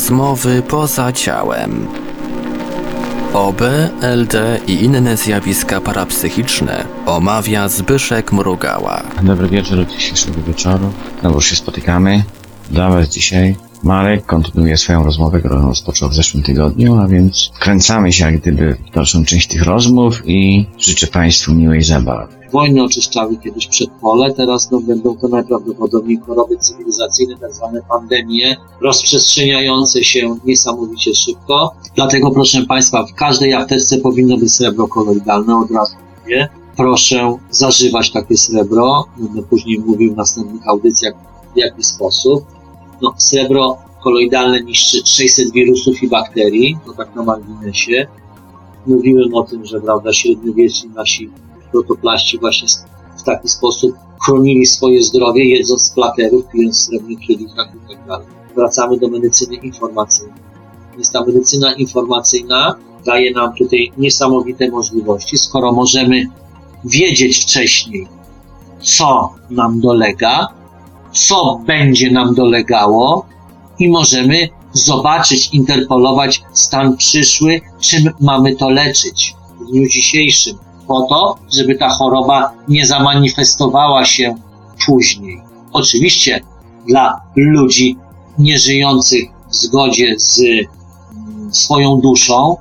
Rozmowy 0.00 0.62
poza 0.62 1.12
ciałem. 1.12 1.86
OB, 3.34 3.60
LD 4.02 4.60
i 4.66 4.84
inne 4.84 5.16
zjawiska 5.16 5.80
parapsychiczne 5.80 6.84
omawia 7.06 7.68
Zbyszek 7.68 8.32
Mrugała. 8.32 9.02
Dobry 9.22 9.48
wieczór 9.48 9.86
dzisiejszego 9.86 10.42
wieczoru. 10.42 10.92
Znowu 11.20 11.40
się 11.40 11.56
spotykamy. 11.56 12.22
Dla 12.70 12.90
Was 12.90 13.08
dzisiaj 13.08 13.56
Marek 13.82 14.26
kontynuuje 14.26 14.76
swoją 14.76 15.04
rozmowę, 15.04 15.38
którą 15.38 15.68
rozpoczął 15.68 16.08
w 16.08 16.14
zeszłym 16.14 16.42
tygodniu, 16.42 16.98
a 16.98 17.06
więc 17.06 17.50
wkręcamy 17.54 18.12
się 18.12 18.24
jak 18.24 18.40
gdyby 18.40 18.76
w 18.90 18.94
dalszą 18.94 19.24
część 19.24 19.48
tych 19.48 19.62
rozmów 19.62 20.22
i 20.26 20.66
życzę 20.78 21.06
Państwu 21.06 21.52
miłej 21.52 21.82
zabawy. 21.82 22.40
Wojny 22.52 22.82
oczyszczały 22.82 23.36
kiedyś 23.36 23.66
przedpole, 23.66 24.34
teraz 24.34 24.70
no, 24.70 24.80
będą 24.80 25.16
to 25.16 25.28
najprawdopodobniej 25.28 26.18
choroby 26.26 26.56
cywilizacyjne, 26.56 27.36
tak 27.36 27.54
zwane 27.54 27.80
pandemie, 27.88 28.56
rozprzestrzeniające 28.80 30.04
się 30.04 30.36
niesamowicie 30.44 31.14
szybko. 31.14 31.74
Dlatego, 31.94 32.30
proszę 32.30 32.62
Państwa, 32.62 33.06
w 33.06 33.14
każdej 33.14 33.54
apteczce 33.54 33.98
powinno 33.98 34.36
być 34.36 34.52
srebro 34.52 34.88
koloidalne, 34.88 35.56
od 35.56 35.70
razu 35.70 35.96
mówię. 36.22 36.48
Proszę 36.76 37.36
zażywać 37.50 38.10
takie 38.10 38.36
srebro. 38.36 39.04
Będę 39.16 39.42
później 39.42 39.78
mówił 39.78 40.14
w 40.14 40.16
następnych 40.16 40.68
audycjach, 40.68 41.14
w 41.54 41.56
jaki 41.56 41.84
sposób. 41.84 42.59
No, 43.02 43.14
srebro 43.16 43.78
koloidalne 44.02 44.60
niszczy 44.60 45.06
600 45.06 45.52
wirusów 45.52 46.02
i 46.02 46.08
bakterii, 46.08 46.76
to 46.86 46.92
tak 46.92 47.14
na 47.14 47.22
marginesie. 47.22 48.06
Mówiłem 48.86 49.34
o 49.34 49.42
tym, 49.42 49.66
że 49.66 49.80
prawda, 49.80 50.12
średniowieczni 50.12 50.90
nasi 50.90 51.30
protoplaści 51.72 52.38
właśnie 52.38 52.68
w 53.18 53.22
taki 53.22 53.48
sposób 53.48 53.94
chronili 54.26 54.66
swoje 54.66 55.02
zdrowie, 55.02 55.44
jedząc 55.44 55.82
z 55.82 55.90
platerów, 55.90 56.44
pijąc 56.52 56.86
srebrny 56.86 57.16
kielichach 57.16 57.68
i 57.74 57.94
tak 57.94 58.06
dalej. 58.06 58.26
Wracamy 58.56 58.98
do 58.98 59.08
medycyny 59.08 59.56
informacyjnej. 59.56 60.34
Więc 60.94 61.12
ta 61.12 61.24
medycyna 61.24 61.74
informacyjna 61.74 62.74
daje 63.06 63.32
nam 63.32 63.54
tutaj 63.54 63.92
niesamowite 63.98 64.70
możliwości, 64.70 65.38
skoro 65.38 65.72
możemy 65.72 66.26
wiedzieć 66.84 67.42
wcześniej, 67.42 68.08
co 68.82 69.34
nam 69.50 69.80
dolega, 69.80 70.46
co 71.12 71.60
będzie 71.66 72.10
nam 72.10 72.34
dolegało 72.34 73.26
i 73.78 73.88
możemy 73.88 74.48
zobaczyć, 74.72 75.48
interpolować 75.52 76.42
stan 76.52 76.96
przyszły, 76.96 77.60
czym 77.80 78.10
mamy 78.20 78.56
to 78.56 78.70
leczyć 78.70 79.34
w 79.60 79.70
dniu 79.70 79.88
dzisiejszym, 79.88 80.58
po 80.86 81.02
to, 81.02 81.38
żeby 81.52 81.74
ta 81.74 81.88
choroba 81.88 82.52
nie 82.68 82.86
zamanifestowała 82.86 84.04
się 84.04 84.34
później. 84.86 85.40
Oczywiście 85.72 86.40
dla 86.88 87.20
ludzi 87.36 87.96
nieżyjących 88.38 89.24
w 89.50 89.54
zgodzie 89.54 90.14
z 90.18 90.40
mm, 90.40 91.54
swoją 91.54 91.96
duszą, 91.96 92.56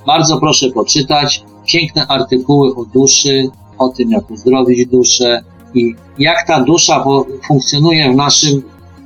Bardzo 0.05 0.39
proszę 0.39 0.69
poczytać 0.69 1.43
piękne 1.67 2.07
artykuły 2.07 2.75
o 2.75 2.85
duszy, 2.85 3.49
o 3.77 3.89
tym, 3.89 4.11
jak 4.11 4.31
uzdrowić 4.31 4.85
duszę 4.85 5.43
i 5.73 5.95
jak 6.19 6.47
ta 6.47 6.63
dusza 6.63 7.05
funkcjonuje 7.47 8.11
w 8.11 8.15
naszym, 8.15 8.63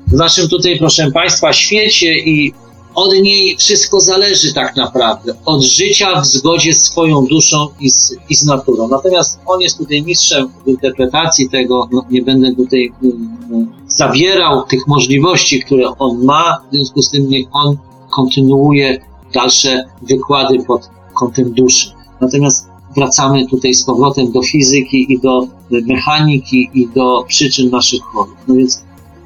w 0.08 0.14
naszym 0.14 0.50
tutaj, 0.50 0.80
proszę 0.80 1.12
Państwa, 1.12 1.54
świecie 1.54 2.20
i 2.20 2.54
od 2.96 3.14
niej 3.14 3.58
wszystko 3.58 4.00
zależy 4.00 4.54
tak 4.54 4.76
naprawdę. 4.76 5.34
Od 5.46 5.62
życia 5.62 6.22
w 6.22 6.26
zgodzie 6.26 6.74
z 6.74 6.84
swoją 6.84 7.26
duszą 7.26 7.68
i 7.80 7.90
z, 7.90 8.16
i 8.30 8.36
z 8.36 8.44
naturą. 8.44 8.88
Natomiast 8.88 9.40
on 9.46 9.62
jest 9.62 9.78
tutaj 9.78 10.04
mistrzem 10.04 10.50
w 10.66 10.68
interpretacji 10.68 11.50
tego. 11.50 11.88
No, 11.92 12.06
nie 12.10 12.22
będę 12.22 12.56
tutaj 12.56 12.92
um, 13.02 13.72
zawierał 13.88 14.64
tych 14.64 14.88
możliwości, 14.88 15.64
które 15.64 15.98
on 16.00 16.24
ma. 16.24 16.62
W 16.72 16.76
związku 16.76 17.02
z 17.02 17.10
tym 17.10 17.30
niech 17.30 17.48
on 17.52 17.78
kontynuuje 18.12 19.02
dalsze 19.34 19.84
wykłady 20.02 20.64
pod 20.64 20.90
kątem 21.14 21.54
duszy. 21.54 21.92
Natomiast 22.22 22.68
wracamy 22.96 23.48
tutaj 23.48 23.74
z 23.74 23.84
powrotem 23.84 24.32
do 24.32 24.42
fizyki 24.42 25.14
i 25.14 25.20
do 25.20 25.48
mechaniki 25.72 26.70
i 26.74 26.88
do 26.88 27.24
przyczyn 27.28 27.70
naszych 27.70 28.02
chorób. 28.02 28.36
No 28.48 28.56
więc, 28.56 28.84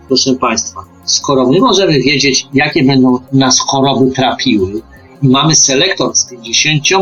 proszę 0.07 0.35
Państwa, 0.35 0.94
skoro 1.05 1.47
my 1.47 1.59
możemy 1.59 1.99
wiedzieć, 1.99 2.47
jakie 2.53 2.83
będą 2.83 3.19
nas 3.33 3.59
choroby 3.59 4.11
trapiły, 4.11 4.81
i 5.21 5.27
mamy 5.27 5.55
selektor 5.55 6.15
z 6.15 6.25
tymi 6.25 6.43
10 6.43 6.93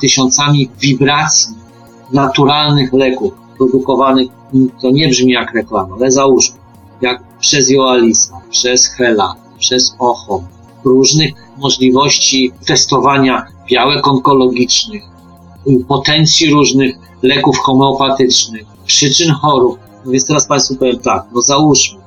tysiącami 0.00 0.70
wibracji 0.80 1.54
naturalnych 2.12 2.92
leków 2.92 3.32
produkowanych, 3.58 4.28
to 4.82 4.90
nie 4.90 5.08
brzmi 5.08 5.32
jak 5.32 5.54
reklama, 5.54 5.96
ale 5.96 6.10
załóżmy, 6.10 6.56
jak 7.00 7.22
przez 7.40 7.70
Joalisa, 7.70 8.40
przez 8.50 8.86
Hela, 8.86 9.34
przez 9.58 9.94
Ochom, 9.98 10.46
różnych 10.84 11.32
możliwości 11.58 12.52
testowania 12.66 13.46
białek 13.70 14.08
onkologicznych, 14.08 15.02
potencji 15.88 16.50
różnych 16.50 16.96
leków 17.22 17.58
homeopatycznych, 17.58 18.66
przyczyn 18.86 19.32
chorób. 19.32 19.78
No 20.04 20.12
więc 20.12 20.26
teraz 20.26 20.46
Państwu 20.46 20.76
powiem 20.76 20.98
tak, 20.98 21.24
no 21.34 21.42
załóżmy, 21.42 21.97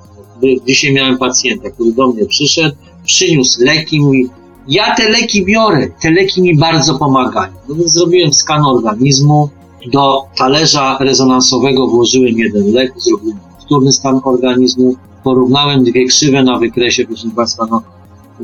Dzisiaj 0.68 0.94
miałem 0.94 1.18
pacjenta, 1.18 1.69
który 1.69 1.91
do 1.94 2.07
mnie 2.07 2.25
przyszedł, 2.25 2.75
przyniósł 3.06 3.63
leki, 3.63 4.00
mówi, 4.00 4.29
ja 4.68 4.96
te 4.96 5.09
leki 5.09 5.46
biorę, 5.46 5.88
te 6.02 6.12
leki 6.12 6.41
mi 6.41 6.57
bardzo 6.57 7.00
pomagają. 7.00 7.53
No 7.69 7.75
więc 7.75 7.91
zrobiłem 7.91 8.34
skan 8.34 8.66
organizmu, 8.66 9.50
do 9.94 10.24
talerza 10.38 10.97
rezonansowego 11.00 11.88
włożyłem 11.88 12.38
jeden 12.38 12.74
lek, 12.74 12.94
zrobiłem 12.97 13.38
wtórny 13.66 13.91
stan 13.91 14.22
organizmu, 14.24 14.96
porównałem 15.24 15.84
dwie 15.84 16.06
krzywe 16.06 16.44
na 16.44 16.59
wykresie, 16.59 17.06
proszę 17.06 17.28
Państwa, 17.35 17.68
no 17.72 17.84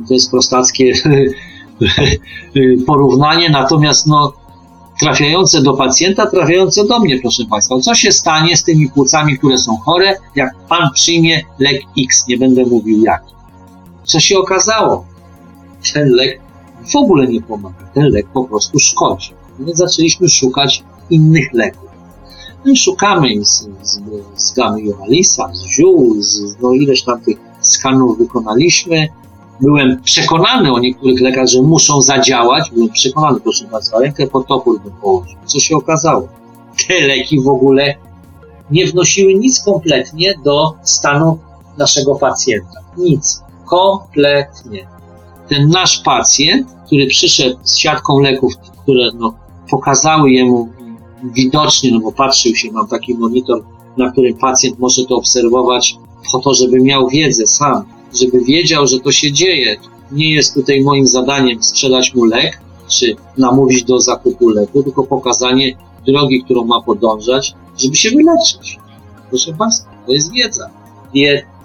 to 0.07 0.13
jest 0.13 0.31
prostackie 0.31 0.93
porównanie, 2.87 3.49
natomiast 3.49 4.07
no 4.07 4.33
trafiające 4.99 5.61
do 5.61 5.73
pacjenta, 5.73 6.25
trafiające 6.25 6.85
do 6.85 6.99
mnie, 6.99 7.19
proszę 7.21 7.43
Państwa. 7.49 7.79
Co 7.79 7.95
się 7.95 8.11
stanie 8.11 8.57
z 8.57 8.63
tymi 8.63 8.89
płucami, 8.89 9.37
które 9.37 9.57
są 9.57 9.77
chore, 9.77 10.15
jak 10.35 10.55
Pan 10.69 10.89
przyjmie 10.93 11.41
lek 11.59 11.81
X, 12.05 12.27
nie 12.27 12.37
będę 12.37 12.65
mówił 12.65 13.03
jaki. 13.03 13.33
Co 14.03 14.19
się 14.19 14.37
okazało? 14.37 15.05
Ten 15.93 16.09
lek 16.09 16.41
w 16.93 16.95
ogóle 16.95 17.27
nie 17.27 17.41
pomaga, 17.41 17.87
ten 17.93 18.03
lek 18.03 18.27
po 18.33 18.43
prostu 18.43 18.79
szkodzi. 18.79 19.33
Więc 19.59 19.77
zaczęliśmy 19.77 20.29
szukać 20.29 20.83
innych 21.09 21.53
leków. 21.53 21.89
No 22.65 22.71
i 22.71 22.77
szukamy 22.77 23.45
z, 23.45 23.69
z, 23.81 23.99
z 24.35 24.53
gamy 24.53 24.81
z 25.53 25.65
ziół, 25.65 26.15
z, 26.19 26.57
no 26.61 26.73
ileś 26.73 27.03
tam 27.03 27.21
tych 27.21 27.37
skanów 27.61 28.17
wykonaliśmy, 28.17 29.07
byłem 29.61 30.01
przekonany 30.03 30.73
o 30.73 30.79
niektórych 30.79 31.21
lekach, 31.21 31.47
że 31.47 31.61
muszą 31.61 32.01
zadziałać. 32.01 32.71
Byłem 32.71 32.89
przekonany, 32.89 33.39
proszę 33.39 33.65
Państwa, 33.65 33.99
rękę 33.99 34.27
pod 34.27 34.47
topór 34.47 34.81
bym 34.81 34.93
położył. 34.93 35.37
Co 35.45 35.59
się 35.59 35.75
okazało? 35.75 36.27
Te 36.87 37.07
leki 37.07 37.41
w 37.41 37.47
ogóle 37.47 37.95
nie 38.71 38.87
wnosiły 38.87 39.33
nic 39.33 39.63
kompletnie 39.63 40.33
do 40.43 40.73
stanu 40.83 41.39
naszego 41.77 42.15
pacjenta. 42.15 42.79
Nic. 42.97 43.41
Kompletnie. 43.65 44.87
Ten 45.47 45.69
nasz 45.69 45.97
pacjent, 45.99 46.67
który 46.85 47.07
przyszedł 47.07 47.57
z 47.63 47.77
siatką 47.77 48.19
leków, 48.19 48.53
które 48.83 49.11
no, 49.15 49.33
pokazały 49.69 50.31
jemu 50.31 50.69
widocznie, 51.23 51.91
no 51.91 51.99
bo 51.99 52.11
patrzył 52.11 52.55
się, 52.55 52.71
mam 52.71 52.87
taki 52.87 53.15
monitor, 53.15 53.63
na 53.97 54.11
którym 54.11 54.37
pacjent 54.37 54.79
może 54.79 55.05
to 55.05 55.15
obserwować 55.15 55.97
po 56.31 56.39
to, 56.39 56.53
żeby 56.53 56.79
miał 56.79 57.09
wiedzę 57.09 57.47
sam, 57.47 57.83
żeby 58.19 58.41
wiedział, 58.41 58.87
że 58.87 58.99
to 58.99 59.11
się 59.11 59.31
dzieje. 59.31 59.75
Nie 60.11 60.35
jest 60.35 60.53
tutaj 60.53 60.81
moim 60.81 61.07
zadaniem 61.07 61.63
sprzedać 61.63 62.15
mu 62.15 62.25
lek, 62.25 62.61
czy 62.87 63.15
namówić 63.37 63.83
do 63.83 63.99
zakupu 63.99 64.49
leku, 64.49 64.83
tylko 64.83 65.03
pokazanie 65.03 65.77
drogi, 66.07 66.43
którą 66.43 66.65
ma 66.65 66.81
podążać, 66.81 67.53
żeby 67.77 67.95
się 67.95 68.09
wyleczyć. 68.09 68.79
Proszę 69.29 69.53
Państwa, 69.53 69.89
to 70.05 70.13
jest 70.13 70.31
wiedza. 70.31 70.69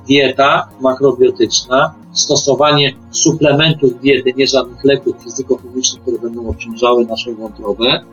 dieta 0.09 0.69
makrobiotyczna, 0.81 1.95
stosowanie 2.13 2.95
suplementów 3.11 4.01
diety, 4.01 4.33
nie 4.37 4.47
żadnych 4.47 4.85
leków 4.85 5.17
fizykochemicznych, 5.25 6.03
które 6.03 6.19
będą 6.19 6.49
obciążały 6.49 7.07
naszą 7.07 7.35
wątrobę, 7.35 8.05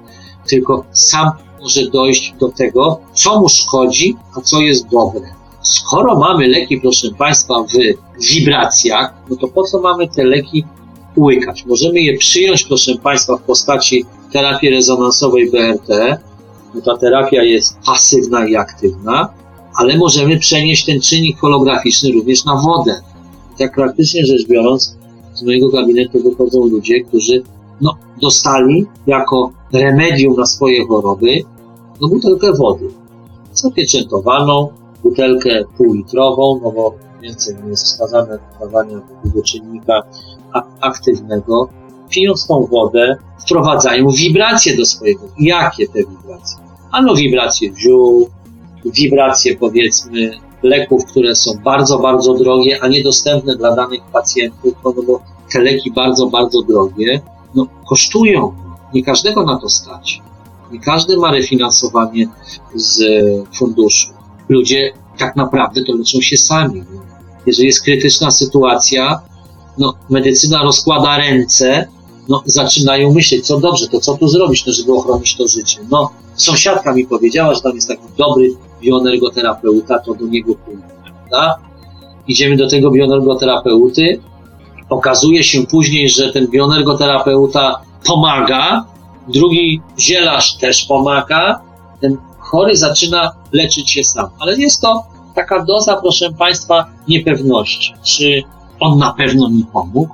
tylko 0.49 0.85
sam 0.91 1.31
może 1.61 1.87
dojść 1.87 2.33
do 2.39 2.49
tego, 2.49 2.99
co 3.13 3.39
mu 3.39 3.49
szkodzi, 3.49 4.15
a 4.37 4.41
co 4.41 4.61
jest 4.61 4.87
dobre. 4.87 5.38
Skoro 5.61 6.19
mamy 6.19 6.47
leki, 6.47 6.81
proszę 6.81 7.07
Państwa, 7.17 7.63
w 7.63 7.73
wibracjach, 8.33 9.13
no 9.29 9.35
to 9.35 9.47
po 9.47 9.63
co 9.63 9.81
mamy 9.81 10.07
te 10.07 10.23
leki 10.23 10.63
łykać? 11.17 11.65
Możemy 11.65 11.99
je 11.99 12.17
przyjąć, 12.17 12.63
proszę 12.63 12.95
Państwa, 13.03 13.37
w 13.37 13.41
postaci 13.41 14.05
terapii 14.31 14.69
rezonansowej 14.69 15.51
BRT, 15.51 16.19
no 16.75 16.81
ta 16.81 16.97
terapia 16.97 17.43
jest 17.43 17.77
pasywna 17.85 18.47
i 18.47 18.55
aktywna, 18.55 19.29
ale 19.75 19.97
możemy 19.97 20.39
przenieść 20.39 20.85
ten 20.85 21.01
czynnik 21.01 21.39
holograficzny 21.39 22.11
również 22.11 22.45
na 22.45 22.55
wodę. 22.55 23.01
Tak 23.57 23.75
praktycznie 23.75 24.25
rzecz 24.25 24.47
biorąc, 24.47 24.95
z 25.33 25.43
mojego 25.43 25.69
gabinetu 25.69 26.23
wychodzą 26.23 26.67
ludzie, 26.67 27.03
którzy 27.03 27.43
no, 27.81 27.97
dostali 28.21 28.85
jako 29.07 29.51
remedium 29.73 30.35
na 30.35 30.45
swoje 30.45 30.87
choroby 30.87 31.41
no, 32.01 32.07
butelkę 32.07 32.53
wody. 32.53 32.85
Zapieczętowaną, 33.53 34.69
butelkę 35.03 35.63
półlitrową, 35.77 36.59
no 36.63 36.71
bo 36.71 36.95
więcej 37.21 37.55
nie 37.63 37.69
jest 37.69 37.85
wskazane 37.85 38.39
dawania 38.59 39.01
tego 39.23 39.43
czynnika 39.43 40.01
aktywnego. 40.81 41.69
Pijąc 42.09 42.47
tą 42.47 42.65
wodę, 42.65 43.17
wprowadzają 43.41 44.09
wibracje 44.09 44.77
do 44.77 44.85
swojego. 44.85 45.21
Jakie 45.39 45.87
te 45.87 45.99
wibracje? 45.99 46.57
Ano 46.91 47.15
wibracje 47.15 47.69
ziół, 47.77 48.29
wibracje 48.85 49.57
powiedzmy 49.57 50.31
leków, 50.63 51.05
które 51.05 51.35
są 51.35 51.51
bardzo, 51.63 51.99
bardzo 51.99 52.33
drogie, 52.33 52.79
a 52.81 52.87
niedostępne 52.87 53.55
dla 53.55 53.75
danych 53.75 54.01
pacjentów, 54.13 54.73
no 54.85 54.93
bo 54.93 55.21
te 55.53 55.61
leki 55.61 55.91
bardzo, 55.91 56.27
bardzo 56.27 56.61
drogie, 56.61 57.21
no 57.55 57.67
kosztują. 57.89 58.53
Nie 58.93 59.03
każdego 59.03 59.43
na 59.43 59.59
to 59.59 59.69
stać. 59.69 60.21
Nie 60.71 60.79
każdy 60.79 61.17
ma 61.17 61.31
refinansowanie 61.31 62.27
z 62.75 63.03
funduszu. 63.55 64.18
Ludzie 64.49 64.93
tak 65.17 65.35
naprawdę 65.35 65.83
to 65.83 65.93
leczą 65.93 66.21
się 66.21 66.37
sami. 66.37 66.83
Jeżeli 67.45 67.67
jest 67.67 67.83
krytyczna 67.83 68.31
sytuacja, 68.31 69.21
no 69.77 69.93
medycyna 70.09 70.63
rozkłada 70.63 71.17
ręce, 71.17 71.87
no 72.29 72.43
zaczynają 72.45 73.13
myśleć, 73.13 73.47
co 73.47 73.59
dobrze, 73.59 73.87
to 73.87 73.99
co 73.99 74.17
tu 74.17 74.27
zrobić, 74.27 74.65
no, 74.65 74.73
żeby 74.73 74.93
ochronić 74.93 75.35
to 75.35 75.47
życie. 75.47 75.77
No, 75.91 76.11
sąsiadka 76.35 76.93
mi 76.93 77.05
powiedziała, 77.05 77.53
że 77.53 77.61
tam 77.61 77.75
jest 77.75 77.87
taki 77.87 78.03
dobry 78.17 78.51
bioenergoterapeuta, 78.81 79.99
to 79.99 80.13
do 80.13 80.25
niego 80.25 80.55
pójdę? 80.55 80.81
Idziemy 82.27 82.57
do 82.57 82.69
tego 82.69 82.91
bioenergoterapeuty, 82.91 84.19
okazuje 84.89 85.43
się 85.43 85.65
później, 85.65 86.09
że 86.09 86.33
ten 86.33 86.47
bioenergoterapeuta 86.47 87.81
pomaga, 88.05 88.85
drugi 89.27 89.81
zielarz 89.99 90.57
też 90.57 90.85
pomaga, 90.85 91.61
ten 92.01 92.17
chory 92.49 92.77
zaczyna 92.77 93.31
leczyć 93.51 93.89
się 93.91 94.03
sam. 94.03 94.27
Ale 94.39 94.57
jest 94.57 94.81
to 94.81 95.03
taka 95.35 95.65
doza, 95.65 95.97
proszę 96.01 96.31
Państwa, 96.31 96.85
niepewności. 97.07 97.93
Czy 98.03 98.43
on 98.79 98.97
na 98.97 99.13
pewno 99.13 99.49
mi 99.49 99.65
pomógł? 99.73 100.09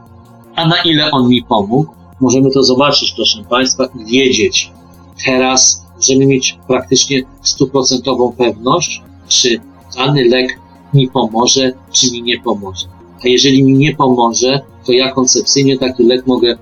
A 0.56 0.68
na 0.68 0.76
ile 0.86 1.12
on 1.12 1.28
mi 1.28 1.44
pomógł? 1.44 1.86
Możemy 2.20 2.52
to 2.52 2.64
zobaczyć, 2.64 3.14
proszę 3.16 3.44
Państwa, 3.50 3.86
i 4.00 4.06
wiedzieć. 4.06 4.72
Teraz 5.26 5.82
możemy 5.96 6.26
mieć 6.26 6.58
praktycznie 6.68 7.22
stuprocentową 7.42 8.32
pewność, 8.32 9.02
czy 9.28 9.60
dany 9.98 10.24
lek 10.30 10.60
mi 10.94 11.08
pomoże, 11.08 11.72
czy 11.92 12.12
mi 12.12 12.24
nie 12.24 12.40
pomoże. 12.40 12.86
A 13.26 13.28
jeżeli 13.28 13.64
mi 13.64 13.74
nie 13.74 13.96
pomoże, 13.96 14.62
to 14.86 14.92
ja 14.92 15.12
koncepcyjnie 15.12 15.78
taki 15.78 16.04
lek 16.04 16.28
mogę, 16.28 16.58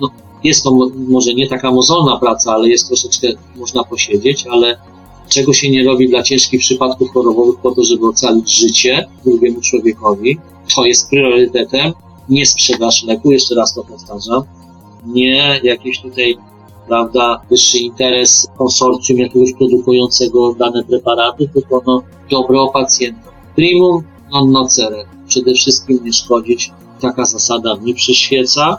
no 0.00 0.08
jest 0.44 0.64
to 0.64 0.70
mo- 0.70 0.90
może 1.08 1.34
nie 1.34 1.48
taka 1.48 1.70
mozolna 1.70 2.16
praca, 2.16 2.52
ale 2.52 2.68
jest 2.68 2.86
troszeczkę, 2.88 3.28
można 3.56 3.84
posiedzieć, 3.84 4.46
ale 4.46 4.78
czego 5.28 5.52
się 5.52 5.70
nie 5.70 5.84
robi 5.84 6.08
dla 6.08 6.22
ciężkich 6.22 6.60
przypadków 6.60 7.10
chorobowych 7.10 7.60
po 7.60 7.74
to, 7.74 7.84
żeby 7.84 8.06
ocalić 8.06 8.50
życie 8.50 9.08
drugiemu 9.24 9.60
człowiekowi, 9.60 10.38
to 10.74 10.84
jest 10.84 11.10
priorytetem, 11.10 11.92
nie 12.28 12.46
sprzedaż 12.46 13.04
leku, 13.04 13.32
jeszcze 13.32 13.54
raz 13.54 13.74
to 13.74 13.84
powtarzam, 13.84 14.42
nie 15.06 15.60
jakiś 15.62 16.00
tutaj, 16.00 16.36
prawda, 16.88 17.40
wyższy 17.50 17.78
interes 17.78 18.48
konsorcjum 18.58 19.18
jakiegoś 19.18 19.52
produkującego 19.52 20.54
dane 20.54 20.84
preparaty, 20.84 21.48
tylko 21.54 21.82
no, 21.86 22.02
dobro 22.30 22.68
pacjenta. 22.68 23.32
Primum 23.56 24.02
non 24.32 24.50
nocere. 24.50 25.04
Przede 25.26 25.54
wszystkim 25.54 26.00
nie 26.04 26.12
szkodzić. 26.12 26.70
Taka 27.00 27.24
zasada 27.24 27.76
mi 27.76 27.94
przyświeca 27.94 28.78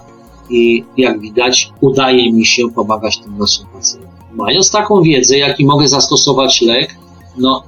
i 0.50 0.84
jak 0.98 1.19
widać, 1.19 1.72
udaje 1.81 2.34
mi 2.34 2.45
się 2.45 2.69
pomagać 2.69 3.18
tym 3.18 3.38
naszym 3.38 3.66
pacjentom. 3.66 4.12
Mając 4.33 4.71
taką 4.71 5.01
wiedzę, 5.01 5.38
jaki 5.38 5.65
mogę 5.65 5.88
zastosować 5.88 6.62
lek, 6.62 6.95
no 7.38 7.63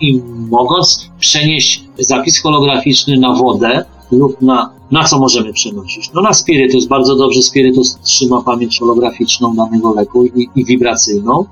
i 0.00 0.22
mogąc 0.50 1.10
przenieść 1.20 1.84
zapis 1.98 2.42
holograficzny 2.42 3.18
na 3.18 3.34
wodę 3.34 3.84
lub 4.12 4.42
na, 4.42 4.70
na 4.90 5.04
co 5.04 5.18
możemy 5.18 5.52
przenosić? 5.52 6.10
No 6.14 6.22
na 6.22 6.32
spirytus, 6.32 6.86
bardzo 6.86 7.16
dobrze 7.16 7.42
spirytus 7.42 7.98
trzyma 8.02 8.42
pamięć 8.42 8.78
holograficzną 8.78 9.54
danego 9.56 9.94
leku 9.94 10.24
i, 10.24 10.48
i 10.56 10.64
wibracyjną. 10.64 11.44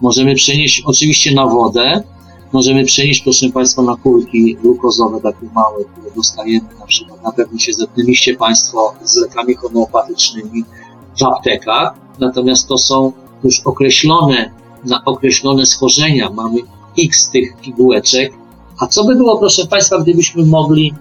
Możemy 0.00 0.34
przenieść 0.34 0.82
oczywiście 0.86 1.34
na 1.34 1.46
wodę, 1.46 2.02
możemy 2.52 2.84
przenieść, 2.84 3.22
proszę 3.22 3.48
Państwa, 3.48 3.82
na 3.82 3.96
kulki 3.96 4.56
glukozowe, 4.62 5.20
takie 5.20 5.46
małe, 5.54 5.84
które 5.84 6.10
dostajemy 6.16 6.68
na 6.80 6.86
przykład, 6.86 7.22
na 7.22 7.32
pewno 7.32 7.58
się 7.58 7.72
zetknęliście 7.72 8.34
Państwo 8.34 8.94
z 9.04 9.16
lekami 9.16 9.54
homeopatycznymi 9.54 10.64
w 11.20 11.22
aptekach, 11.22 11.94
natomiast 12.18 12.68
to 12.68 12.78
są 12.78 13.12
już 13.44 13.60
określone, 13.64 14.50
na 14.84 15.04
określone 15.04 15.66
schorzenia, 15.66 16.30
mamy 16.30 16.58
x 16.98 17.30
tych 17.30 17.56
pigułeczek, 17.60 18.32
a 18.78 18.86
co 18.86 19.04
by 19.04 19.14
było, 19.14 19.38
proszę 19.38 19.66
Państwa, 19.66 19.98
gdybyśmy 19.98 20.46
mogli 20.46 20.94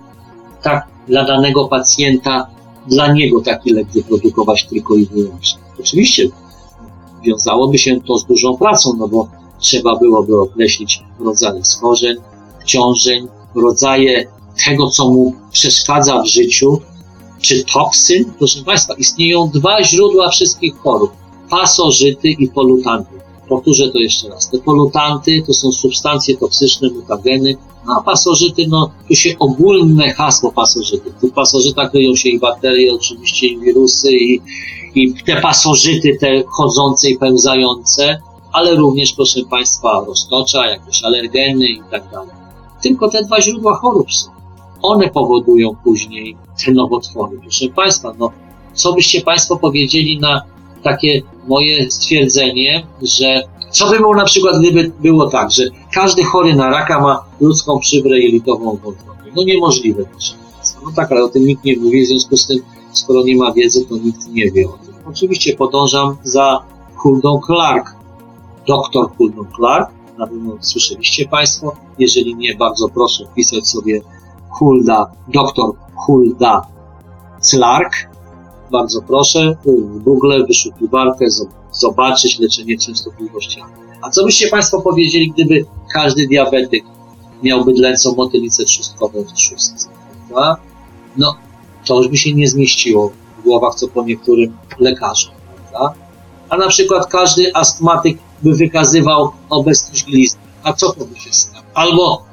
tak 0.61 0.87
dla 1.07 1.25
danego 1.25 1.67
pacjenta, 1.67 2.47
dla 2.87 3.13
niego 3.13 3.41
taki 3.41 3.73
lek 3.73 3.87
wyprodukować 3.91 4.65
tylko 4.65 4.95
i 4.95 5.05
wyłącznie? 5.05 5.61
Oczywiście 5.79 6.29
wiązałoby 7.23 7.77
się 7.77 8.01
to 8.01 8.17
z 8.17 8.25
dużą 8.25 8.57
pracą, 8.57 8.93
no 8.97 9.07
bo 9.07 9.27
trzeba 9.59 9.95
byłoby 9.95 10.39
określić 10.39 11.03
rodzaje 11.19 11.65
schorzeń, 11.65 12.15
obciążeń, 12.59 13.27
rodzaje 13.55 14.27
tego, 14.65 14.89
co 14.89 15.09
mu 15.09 15.33
przeszkadza 15.51 16.21
w 16.21 16.25
życiu, 16.25 16.81
czy 17.41 17.63
toksyn. 17.73 18.33
Proszę 18.37 18.63
Państwa, 18.63 18.93
istnieją 18.93 19.49
dwa 19.53 19.83
źródła 19.83 20.29
wszystkich 20.29 20.77
chorób: 20.77 21.11
pasożyty 21.49 22.27
i 22.27 22.47
polutanty. 22.49 23.17
Powtórzę 23.49 23.91
to 23.91 23.99
jeszcze 23.99 24.29
raz. 24.29 24.49
Te 24.49 24.57
polutanty 24.57 25.43
to 25.47 25.53
są 25.53 25.71
substancje 25.71 26.37
toksyczne, 26.37 26.89
mutageny, 26.89 27.55
no 27.85 27.95
a 27.99 28.01
pasożyty, 28.01 28.67
no 28.67 28.91
tu 29.07 29.15
się 29.15 29.35
ogólne 29.39 30.13
hasło 30.13 30.51
pasożyty. 30.51 31.11
W 31.11 31.21
tych 31.21 31.33
pasożytach 31.33 31.91
kryją 31.91 32.15
się 32.15 32.29
i 32.29 32.39
bakterie, 32.39 32.93
oczywiście 32.93 33.47
i 33.47 33.59
wirusy, 33.59 34.11
i, 34.11 34.41
i 34.95 35.13
te 35.13 35.41
pasożyty, 35.41 36.17
te 36.19 36.43
chodzące 36.57 37.09
i 37.09 37.17
pełzające, 37.17 38.21
ale 38.53 38.75
również, 38.75 39.13
proszę 39.13 39.39
Państwa, 39.49 40.03
roztocza, 40.07 40.67
jakieś 40.67 41.03
alergeny 41.03 41.67
i 41.67 41.81
tak 41.91 42.11
dalej. 42.11 42.35
Tylko 42.81 43.09
te 43.09 43.23
dwa 43.23 43.41
źródła 43.41 43.75
chorób 43.75 44.13
są. 44.13 44.29
One 44.81 45.09
powodują 45.09 45.75
później 45.83 46.37
te 46.65 46.71
nowotwory. 46.71 47.39
Proszę 47.41 47.65
Państwa, 47.75 48.13
no 48.19 48.31
co 48.73 48.93
byście 48.93 49.21
Państwo 49.21 49.57
powiedzieli 49.57 50.19
na 50.19 50.41
takie 50.83 51.21
moje 51.47 51.91
stwierdzenie, 51.91 52.87
że 53.01 53.43
co 53.71 53.89
by 53.89 53.97
było 53.97 54.15
na 54.15 54.25
przykład, 54.25 54.59
gdyby 54.59 54.91
było 54.99 55.29
tak, 55.29 55.51
że 55.51 55.63
każdy 55.93 56.23
chory 56.23 56.55
na 56.55 56.69
raka 56.69 57.01
ma 57.01 57.23
ludzką 57.41 57.79
przywrę 57.79 58.19
jelitową 58.19 58.65
wątrobę. 58.65 59.21
No 59.35 59.43
niemożliwe. 59.43 60.03
No 60.85 60.91
tak, 60.95 61.11
ale 61.11 61.23
o 61.23 61.27
tym 61.27 61.45
nikt 61.45 61.63
nie 61.63 61.77
mówi, 61.77 62.05
w 62.05 62.07
związku 62.07 62.37
z 62.37 62.47
tym, 62.47 62.57
skoro 62.91 63.23
nie 63.23 63.35
ma 63.35 63.53
wiedzy, 63.53 63.85
to 63.85 63.97
nikt 63.97 64.27
nie 64.27 64.51
wie 64.51 64.67
o 64.67 64.71
tym. 64.71 64.93
Oczywiście 65.05 65.55
podążam 65.55 66.17
za 66.23 66.63
Huldą 66.95 67.41
Clark, 67.45 67.95
dr 68.67 69.09
Huldą 69.17 69.45
Clark, 69.55 69.89
na 70.17 70.27
pewno 70.27 70.57
słyszeliście 70.61 71.27
Państwo, 71.27 71.75
jeżeli 71.99 72.35
nie, 72.35 72.55
bardzo 72.55 72.89
proszę 72.89 73.25
wpisać 73.25 73.67
sobie 73.67 74.01
Hulda, 74.49 75.11
dr 75.27 75.71
Hulda 75.95 76.67
Clark, 77.41 77.93
bardzo 78.71 79.01
proszę, 79.01 79.57
w 79.65 80.03
Google 80.03 80.45
wyszukiwarkę 80.47 81.25
zobaczyć 81.71 82.39
leczenie 82.39 82.77
częstotliwościami. 82.77 83.73
A 84.01 84.09
co 84.09 84.25
byście 84.25 84.47
Państwo 84.47 84.81
powiedzieli, 84.81 85.31
gdyby 85.31 85.65
każdy 85.93 86.27
diabetyk 86.27 86.83
miał 87.43 87.65
bydlęcą 87.65 88.15
motylicę 88.15 88.63
trzustkową 88.63 89.23
w 89.23 89.33
trzustce? 89.33 89.89
Prawda? 90.27 90.57
No, 91.17 91.35
to 91.85 91.97
już 91.97 92.07
by 92.07 92.17
się 92.17 92.33
nie 92.33 92.47
zmieściło 92.47 93.11
w 93.39 93.43
głowach 93.43 93.75
co 93.75 93.87
po 93.87 94.03
niektórym 94.03 94.57
lekarzom. 94.79 95.33
Prawda? 95.71 95.93
A 96.49 96.57
na 96.57 96.67
przykład 96.67 97.07
każdy 97.07 97.51
astmatyk 97.53 98.17
by 98.43 98.53
wykazywał 98.53 99.31
obecność 99.49 100.03
glizny. 100.03 100.39
A 100.63 100.73
co 100.73 100.93
to 100.93 101.05
by 101.05 101.19
się 101.19 101.33
stało? 101.33 101.63
Albo 101.73 102.23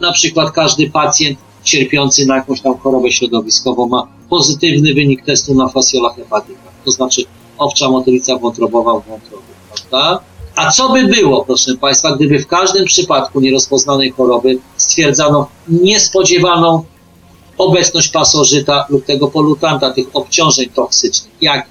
na 0.00 0.12
przykład 0.12 0.50
każdy 0.50 0.90
pacjent 0.90 1.38
cierpiący 1.62 2.26
na 2.26 2.36
jakąś 2.36 2.60
tam 2.60 2.78
chorobę 2.78 3.12
środowiskową 3.12 3.88
ma 3.88 4.17
pozytywny 4.30 4.94
wynik 4.94 5.24
testu 5.24 5.54
na 5.54 5.68
fasciola 5.68 6.12
hepatyka, 6.12 6.60
to 6.84 6.90
znaczy 6.90 7.22
owcza 7.58 7.88
motylica 7.90 8.38
wątrobowa 8.38 9.00
w 9.00 9.06
wątrobie, 9.06 9.44
prawda? 9.68 10.20
A 10.56 10.70
co 10.70 10.88
by 10.88 11.04
było, 11.04 11.44
proszę 11.44 11.76
Państwa, 11.76 12.16
gdyby 12.16 12.38
w 12.38 12.46
każdym 12.46 12.84
przypadku 12.84 13.40
nierozpoznanej 13.40 14.10
choroby 14.10 14.58
stwierdzano 14.76 15.48
niespodziewaną 15.68 16.84
obecność 17.58 18.08
pasożyta 18.08 18.86
lub 18.88 19.04
tego 19.04 19.28
polutanta, 19.28 19.90
tych 19.90 20.06
obciążeń 20.12 20.68
toksycznych, 20.68 21.32
jak 21.40 21.66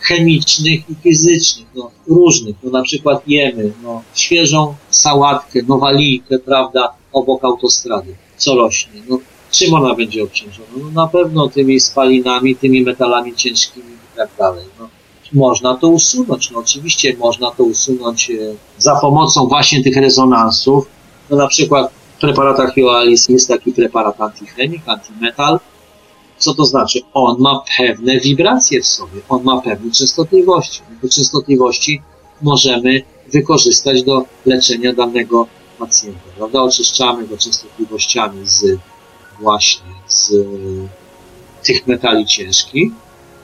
chemicznych 0.00 0.90
i 0.90 0.94
fizycznych, 1.02 1.66
no, 1.74 1.90
różnych. 2.06 2.56
No, 2.62 2.70
na 2.70 2.82
przykład 2.82 3.22
jemy 3.26 3.72
no, 3.82 4.02
świeżą 4.14 4.74
sałatkę, 4.90 5.60
nowalijkę, 5.68 6.38
prawda, 6.38 6.92
obok 7.12 7.44
autostrady. 7.44 8.14
Co 8.36 8.54
rośnie? 8.54 9.02
No, 9.08 9.18
czym 9.52 9.74
ona 9.74 9.94
będzie 9.94 10.22
obciążona? 10.22 10.68
No, 10.76 10.90
na 10.90 11.06
pewno 11.06 11.48
tymi 11.48 11.80
spalinami, 11.80 12.56
tymi 12.56 12.82
metalami 12.82 13.34
ciężkimi 13.34 13.92
i 13.92 14.16
tak 14.16 14.28
dalej. 14.38 14.64
No, 14.80 14.88
można 15.32 15.76
to 15.76 15.88
usunąć. 15.88 16.50
No, 16.50 16.58
oczywiście 16.58 17.16
można 17.16 17.50
to 17.50 17.64
usunąć 17.64 18.30
e, 18.30 18.34
za 18.78 18.96
pomocą 18.96 19.46
właśnie 19.46 19.84
tych 19.84 19.96
rezonansów. 19.96 20.88
No, 21.30 21.36
na 21.36 21.46
przykład 21.46 21.92
w 22.16 22.20
preparatach 22.20 22.76
Joalis 22.76 23.28
jest 23.28 23.48
taki 23.48 23.72
preparat 23.72 24.20
antichemik, 24.20 24.82
antimetal, 24.86 25.58
co 26.38 26.54
to 26.54 26.64
znaczy? 26.64 27.00
On 27.14 27.36
ma 27.40 27.62
pewne 27.78 28.20
wibracje 28.20 28.82
w 28.82 28.86
sobie, 28.86 29.20
on 29.28 29.42
ma 29.42 29.60
pewne 29.60 29.90
częstotliwości. 29.90 30.80
Te 31.02 31.08
częstotliwości 31.08 32.02
możemy 32.42 33.02
wykorzystać 33.32 34.02
do 34.02 34.24
leczenia 34.46 34.92
danego 34.92 35.46
pacjenta. 35.78 36.20
Prawda? 36.36 36.62
Oczyszczamy 36.62 37.26
go 37.26 37.38
częstotliwościami 37.38 38.40
z 38.44 38.78
właśnie 39.42 39.92
z 40.06 40.32
tych 41.64 41.86
metali 41.86 42.26
ciężkich. 42.26 42.92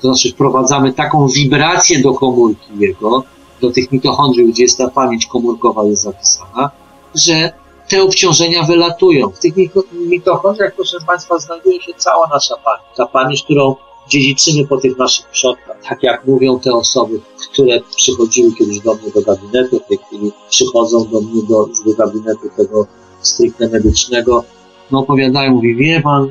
To 0.01 0.09
znaczy 0.09 0.33
wprowadzamy 0.33 0.93
taką 0.93 1.29
wibrację 1.29 2.03
do 2.03 2.15
komórki 2.15 2.79
jego, 2.79 3.25
do 3.61 3.71
tych 3.71 3.93
mitochondriów, 3.93 4.51
gdzie 4.51 4.63
jest 4.63 4.79
ta 4.79 4.91
pamięć 4.91 5.27
komórkowa 5.27 5.85
jest 5.85 6.03
zapisana, 6.03 6.71
że 7.15 7.53
te 7.89 8.03
obciążenia 8.03 8.63
wylatują. 8.63 9.31
W 9.31 9.39
tych 9.39 9.55
mitochondriach, 9.93 10.75
proszę 10.75 10.97
Państwa, 11.07 11.39
znajduje 11.39 11.83
się 11.83 11.93
cała 11.97 12.27
nasza 12.27 12.57
pamięć. 12.57 12.97
Ta 12.97 13.07
pamięć, 13.07 13.43
którą 13.43 13.75
dziedziczymy 14.09 14.67
po 14.67 14.77
tych 14.77 14.99
naszych 14.99 15.27
przodkach. 15.27 15.77
Tak 15.89 16.03
jak 16.03 16.27
mówią 16.27 16.61
te 16.61 16.73
osoby, 16.73 17.21
które 17.53 17.81
przychodziły 17.97 18.55
kiedyś 18.55 18.81
do 18.81 18.95
mnie 18.95 19.11
do 19.15 19.23
gabinetu, 19.23 19.81
w 19.81 19.89
tej 19.89 19.99
chwili 19.99 20.33
przychodzą 20.51 21.05
do 21.05 21.21
mnie 21.21 21.43
do, 21.49 21.67
już 21.67 21.85
do 21.85 21.95
gabinetu 21.95 22.49
tego 22.57 22.87
stricte 23.21 23.69
medycznego, 23.69 24.45
no 24.91 24.99
opowiadają, 24.99 25.51
mówi, 25.51 25.75
wie 25.75 26.01
Pan, 26.03 26.29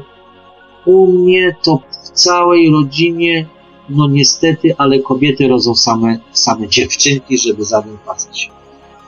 u 0.86 1.08
mnie 1.08 1.56
to 1.64 1.80
w 1.92 2.10
całej 2.10 2.72
rodzinie, 2.72 3.48
no 3.90 4.08
niestety, 4.08 4.76
ale 4.78 5.00
kobiety 5.00 5.48
rodzą 5.48 5.76
same, 5.76 6.18
same 6.34 6.68
dziewczynki, 6.68 7.38
żeby 7.38 7.64
za 7.64 7.82
nim 7.82 7.98
patrzeć 8.06 8.52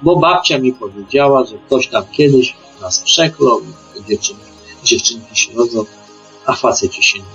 bo 0.01 0.15
babcia 0.15 0.59
mi 0.59 0.73
powiedziała, 0.73 1.45
że 1.45 1.57
ktoś 1.57 1.87
tam 1.87 2.03
kiedyś 2.11 2.55
nas 2.81 2.99
przeklął, 2.99 3.61
dziewczynki, 4.09 4.43
dziewczynki 4.83 5.35
się 5.35 5.53
rodzą, 5.53 5.85
a 6.45 6.55
faceci 6.55 7.03
się 7.03 7.19
nie. 7.19 7.25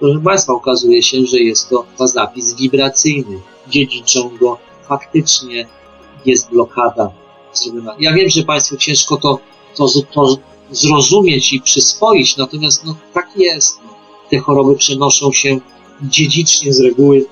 Proszę 0.00 0.20
Państwa, 0.24 0.52
okazuje 0.52 1.02
się, 1.02 1.26
że 1.26 1.38
jest 1.38 1.68
to 1.68 2.08
zapis 2.08 2.54
wibracyjny. 2.54 3.40
Dziedziczą 3.68 4.30
go 4.40 4.58
faktycznie 4.88 5.66
jest 6.26 6.50
blokada 6.50 7.10
zrobiona. 7.52 7.94
Ja 7.98 8.12
wiem, 8.12 8.28
że 8.28 8.42
Państwu 8.42 8.76
ciężko 8.76 9.16
to, 9.16 9.38
to, 9.76 9.86
to 10.12 10.36
zrozumieć 10.70 11.52
i 11.52 11.60
przyswoić, 11.60 12.36
natomiast 12.36 12.84
no, 12.84 12.96
tak 13.14 13.28
jest. 13.36 13.78
No. 13.84 13.94
Te 14.30 14.38
choroby 14.38 14.76
przenoszą 14.76 15.32
się 15.32 15.58
dziedzicznie 16.02 16.72
z 16.72 16.80
reguły. 16.80 17.26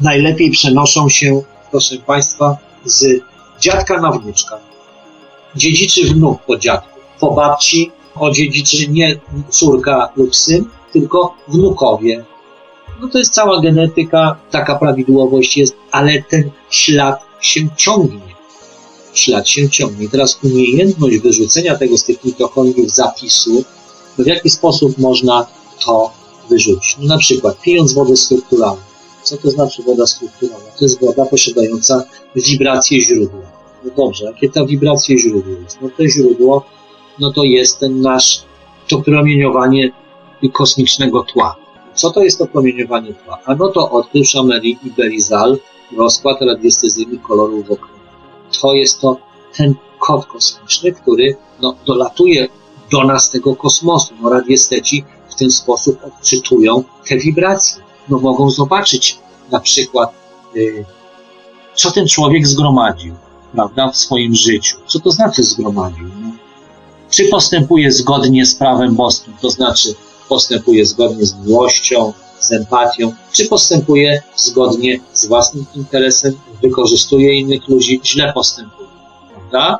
Najlepiej 0.00 0.50
przenoszą 0.50 1.08
się, 1.08 1.42
proszę 1.70 1.96
Państwa, 1.96 2.56
z 2.84 3.04
dziadka 3.60 4.00
na 4.00 4.10
wnuczka. 4.10 4.58
Dziedziczy 5.56 6.06
wnuk 6.06 6.42
po 6.42 6.56
dziadku. 6.56 7.00
Po 7.20 7.32
babci 7.32 7.90
odziedziczy 8.14 8.88
nie 8.88 9.20
córka 9.50 10.12
lub 10.16 10.36
syn, 10.36 10.64
tylko 10.92 11.34
wnukowie. 11.48 12.24
No 13.00 13.08
to 13.08 13.18
jest 13.18 13.32
cała 13.32 13.60
genetyka, 13.60 14.36
taka 14.50 14.78
prawidłowość 14.78 15.56
jest, 15.56 15.76
ale 15.90 16.22
ten 16.22 16.50
ślad 16.70 17.26
się 17.40 17.60
ciągnie. 17.76 18.25
Ślad 19.16 19.48
się 19.48 19.70
ciągnie. 19.70 20.08
Teraz 20.08 20.38
umiejętność 20.44 21.18
wyrzucenia 21.18 21.78
tego 21.78 21.98
z 21.98 22.04
tych 22.04 22.24
mitochondriów 22.24 22.90
zapisu, 22.90 23.64
w 24.18 24.26
jaki 24.26 24.50
sposób 24.50 24.98
można 24.98 25.46
to 25.84 26.10
wyrzucić? 26.50 26.96
No 27.00 27.06
na 27.06 27.18
przykład 27.18 27.60
pijąc 27.60 27.92
wodę 27.92 28.16
strukturalną 28.16 28.86
co 29.26 29.36
to 29.36 29.50
znaczy 29.50 29.82
woda 29.82 30.06
strukturalna? 30.06 30.70
To 30.78 30.84
jest 30.84 31.00
woda 31.00 31.24
posiadająca 31.24 32.04
wibrację 32.36 33.00
źródła. 33.00 33.40
No 33.84 33.90
dobrze, 33.96 34.24
jakie 34.24 34.48
to 34.48 34.66
wibracje 34.66 35.18
źródło 35.18 35.52
jest? 35.62 35.78
No 35.82 35.88
to 35.96 36.08
źródło, 36.08 36.64
no 37.18 37.32
to 37.32 37.44
jest 37.44 37.78
ten 37.78 38.00
nasz, 38.00 38.42
to 38.88 38.98
promieniowanie 38.98 39.90
kosmicznego 40.52 41.24
tła. 41.32 41.56
Co 41.94 42.10
to 42.10 42.22
jest 42.22 42.38
to 42.38 42.46
promieniowanie 42.46 43.14
tła? 43.14 43.38
A 43.44 43.54
no 43.54 43.68
to 43.68 43.90
odkrył 43.90 44.22
Chameli 44.32 44.78
i 44.84 44.90
Berizal 44.90 45.58
rozkład 45.96 46.40
radiestezyjny 46.40 47.18
kolorów 47.18 47.68
wokół. 47.68 47.95
To 48.62 48.74
jest 48.74 49.00
to 49.00 49.16
ten 49.56 49.74
kod 49.98 50.26
kosmiczny, 50.26 50.92
który 50.92 51.36
no, 51.60 51.74
dolatuje 51.86 52.48
do 52.92 53.04
nas 53.04 53.30
tego 53.30 53.56
kosmosu. 53.56 54.14
No, 54.22 54.30
radiesteci 54.30 55.04
w 55.28 55.34
ten 55.34 55.50
sposób 55.50 55.98
odczytują 56.04 56.84
te 57.08 57.16
wibracje 57.18 57.86
no 58.08 58.18
mogą 58.18 58.50
zobaczyć 58.50 59.18
na 59.50 59.60
przykład, 59.60 60.12
y, 60.56 60.84
co 61.74 61.90
ten 61.90 62.08
człowiek 62.08 62.46
zgromadził, 62.46 63.14
prawda, 63.52 63.90
w 63.90 63.96
swoim 63.96 64.34
życiu. 64.34 64.76
Co 64.86 65.00
to 65.00 65.10
znaczy 65.10 65.42
zgromadził? 65.42 66.06
No, 66.20 66.30
czy 67.10 67.28
postępuje 67.28 67.92
zgodnie 67.92 68.46
z 68.46 68.54
prawem 68.54 68.94
boskim, 68.94 69.34
to 69.40 69.50
znaczy 69.50 69.94
postępuje 70.28 70.86
zgodnie 70.86 71.26
z 71.26 71.34
miłością, 71.34 72.12
z 72.46 72.52
empatią, 72.52 73.12
czy 73.32 73.48
postępuje 73.48 74.22
zgodnie 74.36 75.00
z 75.12 75.26
własnym 75.26 75.64
interesem, 75.74 76.38
wykorzystuje 76.62 77.34
innych 77.34 77.68
ludzi, 77.68 78.00
źle 78.04 78.32
postępuje, 78.32 78.88
prawda? 79.34 79.78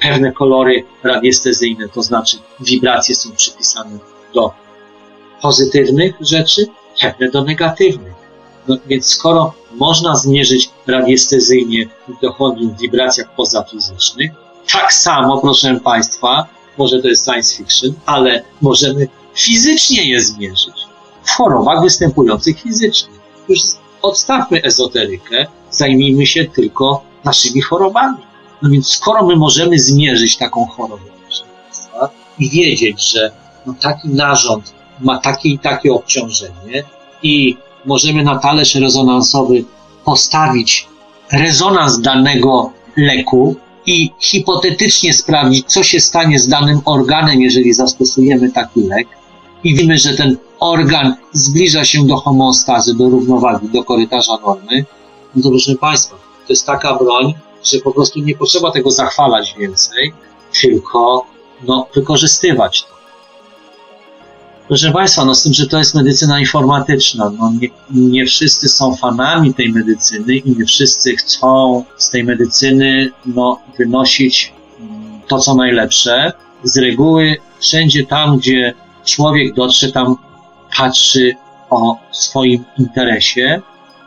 Pewne 0.00 0.32
kolory 0.32 0.84
radiestezyjne, 1.02 1.88
to 1.88 2.02
znaczy 2.02 2.36
wibracje 2.60 3.14
są 3.14 3.32
przypisane 3.32 3.98
do 4.34 4.52
pozytywnych 5.42 6.14
rzeczy, 6.20 6.66
pewne 7.00 7.30
do 7.30 7.44
negatywnych. 7.44 8.14
No, 8.68 8.76
więc 8.86 9.06
skoro 9.06 9.54
można 9.74 10.16
zmierzyć 10.16 10.70
radiestezyjnie 10.86 11.88
dochodów 12.22 12.76
w 12.76 12.80
wibracjach 12.80 13.34
pozafizycznych, 13.34 14.30
tak 14.72 14.92
samo, 14.92 15.40
proszę 15.40 15.80
Państwa, 15.84 16.46
może 16.78 17.02
to 17.02 17.08
jest 17.08 17.24
science 17.24 17.56
fiction, 17.56 17.92
ale 18.06 18.42
możemy 18.60 19.08
fizycznie 19.34 20.10
je 20.10 20.20
zmierzyć 20.20 20.83
w 21.24 21.30
chorobach 21.30 21.82
występujących 21.82 22.60
fizycznie. 22.60 23.14
Już 23.48 23.60
odstawmy 24.02 24.62
ezoterykę, 24.62 25.46
zajmijmy 25.70 26.26
się 26.26 26.44
tylko 26.44 27.02
naszymi 27.24 27.60
chorobami. 27.60 28.18
No 28.62 28.70
więc 28.70 28.88
skoro 28.88 29.26
my 29.26 29.36
możemy 29.36 29.78
zmierzyć 29.78 30.36
taką 30.36 30.66
chorobę, 30.66 31.14
i 32.38 32.50
wiedzieć, 32.50 33.10
że 33.10 33.30
no, 33.66 33.74
taki 33.80 34.08
narząd 34.08 34.74
ma 35.00 35.18
takie 35.18 35.48
i 35.48 35.58
takie 35.58 35.92
obciążenie 35.92 36.84
i 37.22 37.56
możemy 37.86 38.24
na 38.24 38.38
talerz 38.38 38.74
rezonansowy 38.74 39.64
postawić 40.04 40.88
rezonans 41.32 42.00
danego 42.00 42.72
leku 42.96 43.56
i 43.86 44.10
hipotetycznie 44.20 45.12
sprawdzić, 45.12 45.66
co 45.66 45.82
się 45.82 46.00
stanie 46.00 46.38
z 46.38 46.48
danym 46.48 46.80
organem, 46.84 47.40
jeżeli 47.40 47.72
zastosujemy 47.72 48.50
taki 48.50 48.80
lek. 48.80 49.08
I 49.64 49.74
wiemy, 49.74 49.98
że 49.98 50.14
ten 50.14 50.36
organ 50.64 51.14
zbliża 51.32 51.84
się 51.84 52.06
do 52.06 52.16
homeostazy, 52.16 52.94
do 52.94 53.10
równowagi, 53.10 53.68
do 53.68 53.84
korytarza 53.84 54.38
normy. 54.46 54.84
No 55.36 55.42
to 55.42 55.48
proszę 55.48 55.74
Państwa, 55.74 56.16
to 56.16 56.52
jest 56.52 56.66
taka 56.66 56.94
broń, 56.94 57.34
że 57.64 57.78
po 57.78 57.92
prostu 57.92 58.20
nie 58.20 58.36
potrzeba 58.36 58.70
tego 58.70 58.90
zachwalać 58.90 59.54
więcej, 59.58 60.12
tylko 60.60 61.26
no, 61.66 61.86
wykorzystywać 61.94 62.82
to. 62.82 62.94
Proszę 64.68 64.92
Państwa, 64.92 65.24
no 65.24 65.34
z 65.34 65.42
tym, 65.42 65.52
że 65.52 65.66
to 65.66 65.78
jest 65.78 65.94
medycyna 65.94 66.40
informatyczna. 66.40 67.30
No 67.38 67.52
nie, 67.60 67.68
nie 67.90 68.26
wszyscy 68.26 68.68
są 68.68 68.96
fanami 68.96 69.54
tej 69.54 69.72
medycyny 69.72 70.36
i 70.36 70.56
nie 70.58 70.64
wszyscy 70.64 71.16
chcą 71.16 71.84
z 71.96 72.10
tej 72.10 72.24
medycyny 72.24 73.10
no, 73.26 73.60
wynosić 73.78 74.52
mm, 74.80 75.20
to, 75.28 75.38
co 75.38 75.54
najlepsze. 75.54 76.32
Z 76.62 76.76
reguły 76.76 77.36
wszędzie 77.60 78.06
tam, 78.06 78.38
gdzie 78.38 78.74
człowiek 79.04 79.54
dotrze, 79.54 79.92
tam 79.92 80.16
patrzy 80.76 81.34
o 81.70 81.96
swoim 82.12 82.64
interesie, 82.78 83.62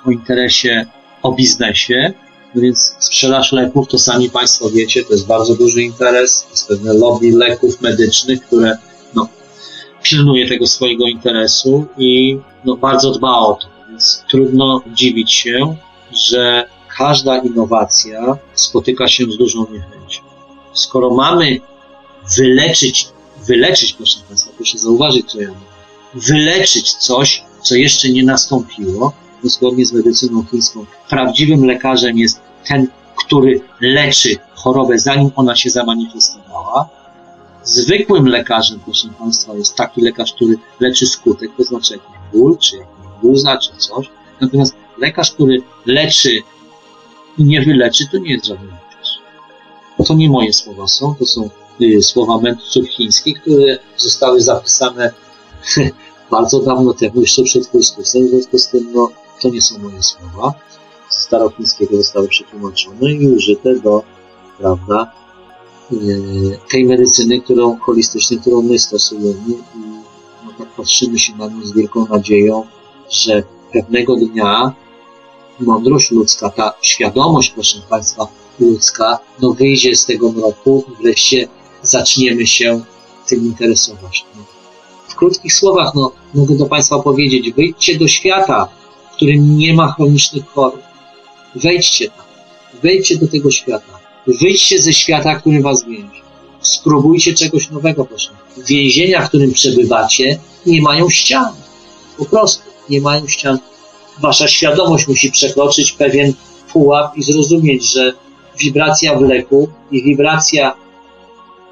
o 0.06 0.12
interesie, 0.12 0.86
o 1.24 1.32
biznesie. 1.32 2.14
No 2.56 2.62
więc 2.62 2.96
sprzedaż 3.00 3.52
leków, 3.52 3.88
to 3.88 4.00
sami 4.00 4.30
Państwo 4.30 4.70
wiecie, 4.70 5.04
to 5.04 5.14
jest 5.14 5.28
bardzo 5.28 5.56
duży 5.56 5.84
interes. 5.84 6.48
Jest 6.52 6.68
pewne 6.68 6.94
lobby 6.94 7.32
leków 7.32 7.82
medycznych, 7.82 8.42
które 8.42 8.78
pilnuje 10.04 10.50
tego 10.50 10.68
swojego 10.68 11.06
interesu 11.06 11.86
i 11.98 12.40
no, 12.66 12.76
bardzo 12.78 13.12
dba 13.12 13.40
o 13.40 13.56
to. 13.56 13.68
Więc 13.90 14.24
trudno 14.30 14.82
dziwić 14.94 15.32
się, 15.32 15.76
że 16.12 16.70
każda 16.98 17.38
innowacja 17.38 18.38
spotyka 18.54 19.08
się 19.08 19.24
z 19.24 19.38
dużą 19.38 19.68
niechęcią. 19.72 20.22
Skoro 20.74 21.10
mamy 21.10 21.60
wyleczyć, 22.38 23.08
wyleczyć, 23.48 23.94
proszę 23.94 24.20
Państwa, 24.28 24.52
proszę 24.56 24.78
zauważyć, 24.78 25.32
co 25.32 25.42
ja 25.42 25.48
mówię, 25.48 25.77
wyleczyć 26.14 26.94
coś, 26.94 27.44
co 27.62 27.76
jeszcze 27.76 28.10
nie 28.10 28.24
nastąpiło, 28.24 29.14
zgodnie 29.44 29.86
z 29.86 29.94
medycyną 29.94 30.44
chińską, 30.52 30.86
prawdziwym 31.10 31.66
lekarzem 31.66 32.18
jest 32.18 32.40
ten, 32.68 32.88
który 33.18 33.62
leczy 33.82 34.36
chorobę, 34.56 35.00
zanim 35.00 35.32
ona 35.36 35.56
się 35.56 35.70
zamanifestowała. 35.70 36.90
Zwykłym 37.64 38.28
lekarzem, 38.28 38.80
proszę 38.86 39.08
Państwa, 39.20 39.56
jest 39.56 39.76
taki 39.76 40.02
lekarz, 40.02 40.34
który 40.34 40.56
leczy 40.80 41.06
skutek, 41.06 41.52
to 41.58 41.64
znaczy 41.64 41.94
jakiś 41.94 42.16
ból, 42.34 42.58
czy 42.58 42.78
jakiś 42.78 43.22
guza, 43.22 43.58
czy 43.58 43.72
coś. 43.78 44.10
Natomiast 44.42 44.76
lekarz, 44.98 45.32
który 45.32 45.62
leczy 45.86 46.40
i 47.38 47.44
nie 47.44 47.62
wyleczy, 47.62 48.04
to 48.12 48.18
nie 48.18 48.32
jest 48.34 48.46
żaden 48.46 48.66
lekarz. 48.66 49.20
To 50.08 50.14
nie 50.14 50.30
moje 50.30 50.54
słowa 50.54 50.88
są, 50.88 51.16
to 51.20 51.26
są 51.26 51.50
y, 51.82 52.04
słowa 52.04 52.38
mędrców 52.38 52.90
chińskich, 52.90 53.42
które 53.42 53.78
zostały 53.98 54.42
zapisane 54.42 55.12
bardzo 56.32 56.60
dawno 56.60 56.94
temu, 56.94 57.22
jeszcze 57.22 57.44
przed 57.44 57.68
Chrystusem, 57.68 58.28
w 58.28 58.30
związku 58.30 58.58
z 58.58 58.68
tym, 58.68 58.94
no, 58.94 59.10
to 59.42 59.50
nie 59.50 59.62
są 59.62 59.80
moje 59.80 60.04
słowa. 60.04 60.54
Z 61.10 61.22
starochińskiego 61.22 61.98
zostały 61.98 62.28
przetłumaczone 62.28 63.12
i 63.12 63.28
użyte 63.28 63.76
do, 63.76 64.04
prawda, 64.58 65.12
y, 65.92 66.60
tej 66.72 66.86
medycyny, 66.86 67.42
którą 67.42 67.78
holistycznej, 67.78 68.40
którą 68.40 68.62
my 68.62 68.80
stosujemy 68.80 69.56
i 69.76 69.80
no, 70.46 70.52
tak 70.58 70.68
patrzymy 70.68 71.20
się 71.20 71.36
na 71.36 71.48
nią 71.48 71.66
z 71.66 71.74
wielką 71.74 72.08
nadzieją, 72.08 72.64
że 73.10 73.44
pewnego 73.74 74.16
dnia 74.16 74.74
mądrość 75.60 76.12
ludzka, 76.12 76.50
ta 76.50 76.74
świadomość, 76.82 77.50
proszę 77.50 77.80
Państwa, 77.90 78.28
ludzka, 78.60 79.20
no 79.42 79.52
wyjdzie 79.52 79.96
z 79.96 80.06
tego 80.06 80.32
mroku 80.32 80.84
i 80.88 81.04
wreszcie 81.04 81.48
zaczniemy 81.82 82.48
się 82.48 82.82
tym 83.28 83.40
interesować. 83.40 84.26
No. 84.36 84.57
Krótkich 85.18 85.54
słowach, 85.54 85.96
no, 85.96 86.12
mogę 86.34 86.56
do 86.56 86.66
Państwa 86.66 87.00
powiedzieć, 87.00 87.52
wyjdźcie 87.52 88.00
do 88.00 88.08
świata, 88.08 88.68
w 89.12 89.16
którym 89.16 89.58
nie 89.58 89.74
ma 89.74 89.92
chronicznych 89.92 90.48
chorób. 90.48 90.82
Wejdźcie 91.56 92.10
tam. 92.10 92.26
Wejdźcie 92.84 93.18
do 93.18 93.28
tego 93.28 93.52
świata. 93.52 94.00
Wyjdźcie 94.28 94.82
ze 94.82 94.94
świata, 94.94 95.36
który 95.36 95.62
Was 95.62 95.86
więzi. 95.86 96.22
Spróbujcie 96.62 97.34
czegoś 97.34 97.70
nowego, 97.70 98.06
proszę. 98.06 98.30
Więzienia, 98.68 99.26
w 99.26 99.28
którym 99.28 99.54
przebywacie, 99.54 100.40
nie 100.66 100.82
mają 100.82 101.10
ścian. 101.10 101.54
Po 102.18 102.26
prostu 102.26 102.64
nie 102.90 103.02
mają 103.02 103.28
ścian. 103.28 103.60
Wasza 104.22 104.48
świadomość 104.48 105.08
musi 105.08 105.32
przekroczyć 105.32 105.92
pewien 105.92 106.34
pułap 106.74 107.18
i 107.18 107.24
zrozumieć, 107.24 107.92
że 107.94 108.14
wibracja 108.60 109.16
w 109.16 109.22
leku 109.22 109.70
i 109.92 110.04
wibracja, 110.04 110.74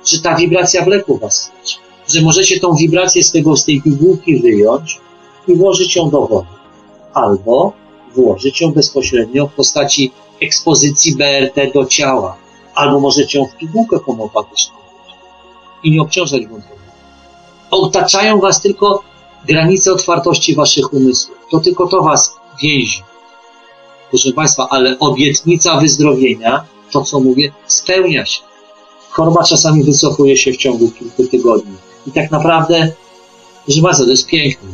że 0.05 0.21
ta 0.21 0.35
wibracja 0.35 0.85
w 0.85 0.87
leku 0.87 1.17
was 1.17 1.51
leczy. 1.59 1.84
Że 2.07 2.21
możecie 2.21 2.59
tą 2.59 2.75
wibrację 2.75 3.24
z 3.24 3.31
tego, 3.31 3.57
z 3.57 3.65
tej 3.65 3.81
pigułki 3.81 4.39
wyjąć 4.41 5.00
i 5.47 5.55
włożyć 5.55 5.95
ją 5.95 6.09
do 6.09 6.21
wody. 6.21 6.47
Albo 7.13 7.74
włożyć 8.15 8.62
ją 8.62 8.71
bezpośrednio 8.71 9.47
w 9.47 9.53
postaci 9.53 10.12
ekspozycji 10.41 11.15
BRT 11.15 11.74
do 11.74 11.85
ciała. 11.85 12.38
Albo 12.75 13.00
możecie 13.00 13.39
ją 13.39 13.45
w 13.45 13.55
pigułkę 13.55 14.00
homopatyczną 14.00 14.75
włożyć 14.75 15.15
i 15.83 15.91
nie 15.91 16.01
obciążać 16.01 16.47
wątroby. 16.47 16.81
Otaczają 17.71 18.39
was 18.39 18.62
tylko 18.62 19.03
granice 19.47 19.93
otwartości 19.93 20.55
waszych 20.55 20.93
umysłów. 20.93 21.38
To 21.51 21.59
tylko 21.59 21.88
to 21.88 22.03
was 22.03 22.33
więzi. 22.62 23.03
Proszę 24.09 24.31
Państwa, 24.31 24.67
ale 24.69 25.00
obietnica 25.00 25.79
wyzdrowienia, 25.79 26.65
to 26.91 27.01
co 27.01 27.19
mówię, 27.19 27.51
spełnia 27.67 28.25
się. 28.25 28.41
Choroba 29.09 29.43
czasami 29.43 29.83
wycofuje 29.83 30.38
się 30.38 30.51
w 30.51 30.57
ciągu 30.57 30.91
kilku 30.91 31.27
tygodni. 31.27 31.75
I 32.07 32.12
tak 32.12 32.31
naprawdę, 32.31 32.91
proszę 33.65 33.81
Państwa, 33.81 34.05
to 34.05 34.12
jest 34.12 34.27
piękne. 34.27 34.69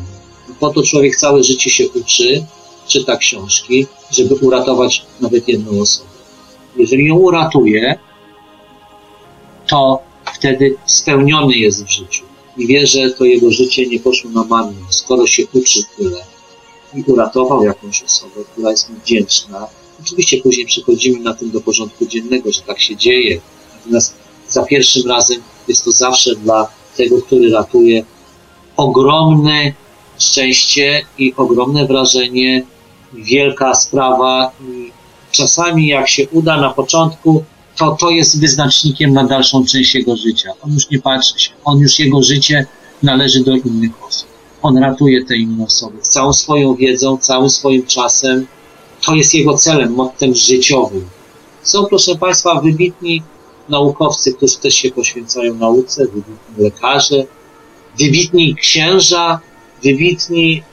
Po 0.60 0.70
to 0.70 0.84
człowiek 0.84 1.16
całe 1.16 1.44
życie 1.44 1.70
się 1.70 1.90
uczy, 1.90 2.46
czyta 2.88 3.18
książki, 3.18 3.88
żeby 4.12 4.36
uratować 4.36 5.06
nawet 5.22 5.48
jedną 5.48 5.82
osobę. 5.82 6.10
Jeżeli 6.76 7.08
ją 7.08 7.16
uratuje, 7.16 8.00
to 9.68 10.00
wtedy 10.36 10.76
spełniony 10.86 11.54
jest 11.54 11.84
w 11.84 11.92
życiu 11.92 12.24
i 12.58 12.68
wie, 12.68 12.88
że 12.88 13.10
to 13.10 13.26
jego 13.26 13.52
życie 13.52 13.88
nie 13.88 14.00
poszło 14.00 14.32
na 14.32 14.44
marne, 14.44 14.82
skoro 14.90 15.28
się 15.28 15.44
uczy 15.54 15.80
tyle 15.98 16.24
i 16.96 17.04
uratował 17.08 17.64
jakąś 17.64 18.04
osobę, 18.04 18.42
która 18.52 18.72
jest 18.72 18.90
mu 18.90 18.96
wdzięczna. 19.00 19.68
Oczywiście 20.02 20.42
później 20.42 20.66
przechodzimy 20.66 21.20
na 21.20 21.34
tym 21.34 21.52
do 21.52 21.62
porządku 21.62 22.06
dziennego, 22.06 22.52
że 22.52 22.62
tak 22.62 22.80
się 22.80 22.96
dzieje. 22.96 23.42
Natomiast 23.78 24.14
za 24.50 24.64
pierwszym 24.64 25.10
razem 25.10 25.42
jest 25.68 25.84
to 25.86 25.92
zawsze 25.92 26.36
dla 26.36 26.68
tego, 26.98 27.22
który 27.22 27.52
ratuje, 27.52 28.04
ogromne 28.78 29.74
szczęście 30.20 31.02
i 31.18 31.34
ogromne 31.38 31.88
wrażenie, 31.88 32.64
wielka 33.14 33.76
sprawa. 33.76 34.52
I 34.62 34.92
czasami 35.32 35.88
jak 35.88 36.10
się 36.10 36.30
uda 36.30 36.62
na 36.62 36.70
początku, 36.70 37.44
to 37.78 37.98
to 38.00 38.10
jest 38.10 38.40
wyznacznikiem 38.40 39.14
na 39.14 39.24
dalszą 39.24 39.66
część 39.66 39.96
jego 39.96 40.16
życia. 40.16 40.50
On 40.62 40.74
już 40.74 40.90
nie 40.90 41.00
patrzy 41.00 41.40
się, 41.40 41.52
on 41.66 41.80
już 41.80 42.00
jego 42.00 42.24
życie 42.24 42.66
należy 43.04 43.44
do 43.44 43.56
innych 43.56 44.04
osób. 44.08 44.28
On 44.62 44.78
ratuje 44.78 45.26
te 45.26 45.38
inne 45.38 45.66
osoby 45.66 45.98
całą 46.02 46.34
swoją 46.34 46.76
wiedzą, 46.76 47.18
całym 47.18 47.50
swoim 47.50 47.86
czasem. 47.86 48.48
To 49.06 49.16
jest 49.16 49.34
jego 49.34 49.58
celem, 49.58 49.94
mottem 49.94 50.36
życiowym. 50.36 51.10
Są, 51.64 51.86
proszę 51.86 52.16
Państwa, 52.16 52.62
wybitni 52.62 53.24
naukowcy, 53.72 54.34
którzy 54.34 54.58
też 54.58 54.76
się 54.76 54.92
poświęcają 54.92 55.54
nauce, 55.56 56.06
wybitni 56.06 56.64
lekarze, 56.64 57.26
wybitni 58.00 58.56
księża, 58.56 59.40
wybitni, 59.84 60.64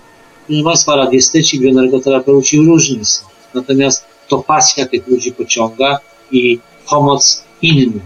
proszę 0.47 0.65
Państwa, 0.65 0.97
radiostyci, 0.97 1.61
bioenergoterapeuci 1.61 2.59
różni 2.59 3.05
są. 3.05 3.25
Natomiast 3.55 4.05
to 4.29 4.39
pasja 4.39 4.87
tych 4.87 5.07
ludzi 5.07 5.33
pociąga 5.33 5.99
i 6.31 6.59
pomoc 6.89 7.45
innym. 7.63 8.01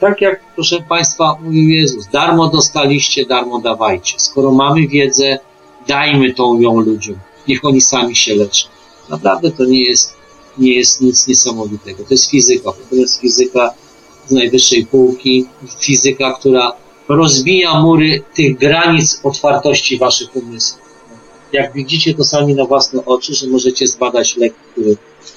Tak 0.00 0.20
jak, 0.20 0.40
proszę 0.54 0.82
Państwa, 0.88 1.38
mówił 1.42 1.68
Jezus, 1.68 2.06
darmo 2.12 2.48
dostaliście, 2.48 3.26
darmo 3.26 3.58
dawajcie. 3.58 4.14
Skoro 4.18 4.52
mamy 4.52 4.88
wiedzę, 4.88 5.38
dajmy 5.88 6.34
tą 6.34 6.60
ją 6.60 6.80
ludziom. 6.80 7.18
Niech 7.48 7.64
oni 7.64 7.80
sami 7.80 8.16
się 8.16 8.34
leczą. 8.34 8.68
Naprawdę 9.08 9.50
to 9.50 9.64
nie 9.64 9.84
jest, 9.84 10.14
nie 10.58 10.74
jest 10.74 11.00
nic 11.00 11.26
niesamowitego. 11.26 12.04
To 12.04 12.14
jest 12.14 12.30
fizyka. 12.30 12.70
To 12.90 12.96
jest 12.96 13.20
fizyka 13.20 13.74
z 14.28 14.30
najwyższej 14.30 14.86
półki. 14.86 15.46
Fizyka, 15.80 16.32
która 16.32 16.72
rozbija 17.08 17.80
mury 17.80 18.22
tych 18.34 18.58
granic 18.58 19.20
otwartości 19.22 19.98
waszych 19.98 20.36
umysłów. 20.36 20.88
Jak 21.52 21.72
widzicie 21.72 22.14
to 22.14 22.24
sami 22.24 22.54
na 22.54 22.64
własne 22.64 23.04
oczy, 23.04 23.34
że 23.34 23.46
możecie 23.46 23.86
zbadać 23.86 24.36
lek, 24.36 24.54
który 24.72 24.96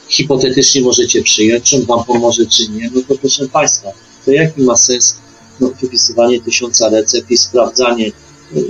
hipotetycznie 0.09 0.81
możecie 0.81 1.23
przyjąć, 1.23 1.63
czy 1.63 1.75
on 1.75 1.85
wam 1.85 2.03
pomoże, 2.05 2.45
czy 2.45 2.69
nie, 2.69 2.89
no 2.95 3.01
to 3.07 3.15
proszę 3.21 3.47
Państwa, 3.47 3.89
to 4.25 4.31
jaki 4.31 4.61
ma 4.61 4.75
sens 4.75 5.17
no, 5.59 5.71
wypisywanie 5.81 6.41
tysiąca 6.41 6.89
recept 6.89 7.31
i 7.31 7.37
sprawdzanie, 7.37 8.11
yy, 8.53 8.61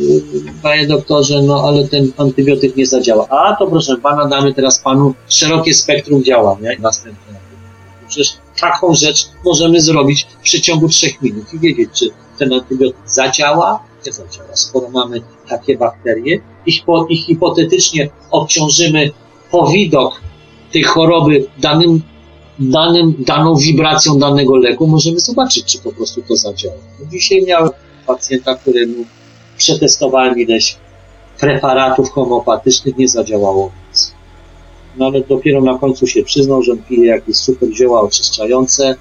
panie 0.62 0.88
doktorze, 0.88 1.42
no 1.42 1.64
ale 1.68 1.88
ten 1.88 2.12
antybiotyk 2.18 2.76
nie 2.76 2.86
zadziała. 2.86 3.28
A 3.30 3.56
to 3.56 3.68
proszę 3.68 3.98
pana, 3.98 4.26
damy 4.26 4.54
teraz 4.54 4.80
panu 4.80 5.14
szerokie 5.28 5.74
spektrum 5.74 6.24
działania 6.24 6.74
i 6.74 6.82
następne. 6.82 7.41
Przecież 8.12 8.34
taką 8.62 8.94
rzecz 8.94 9.30
możemy 9.46 9.82
zrobić 9.82 10.28
w 10.40 10.44
przeciągu 10.44 10.90
trzech 10.90 11.22
minut 11.22 11.54
i 11.54 11.60
wiedzieć, 11.60 11.90
czy 11.94 12.10
ten 12.40 12.54
antybiotyk 12.54 12.98
zadziała, 13.06 13.84
nie 14.06 14.12
zadziała. 14.12 14.56
Skoro 14.56 14.90
mamy 14.90 15.22
takie 15.50 15.78
bakterie 15.78 16.40
i, 16.66 16.72
hipo, 16.72 17.06
i 17.10 17.18
hipotetycznie 17.18 18.10
obciążymy 18.32 19.12
powidok 19.52 20.22
tej 20.72 20.84
choroby 20.84 21.46
danym, 21.58 22.02
danym, 22.60 23.16
daną 23.20 23.56
wibracją 23.56 24.20
danego 24.20 24.56
leku, 24.56 24.88
możemy 24.88 25.20
zobaczyć, 25.20 25.66
czy 25.66 25.80
po 25.80 25.92
prostu 25.92 26.22
to 26.22 26.36
zadziała. 26.36 26.76
No 27.00 27.06
dzisiaj 27.12 27.44
miałem 27.48 27.70
pacjenta, 28.08 28.56
któremu 28.56 29.06
przetestowałem 29.58 30.40
ileś 30.40 30.78
preparatów 31.40 32.12
homopatycznych, 32.12 32.98
nie 32.98 33.08
zadziałało 33.08 33.72
nic. 33.90 34.21
No 34.98 35.06
ale 35.06 35.22
dopiero 35.22 35.62
na 35.62 35.78
końcu 35.78 36.08
się 36.08 36.24
przyznał, 36.24 36.64
że 36.64 36.78
pije 36.78 37.06
jakieś 37.06 37.38
super 37.38 37.70
zioła 37.74 38.02
oczyszczające 38.02 38.96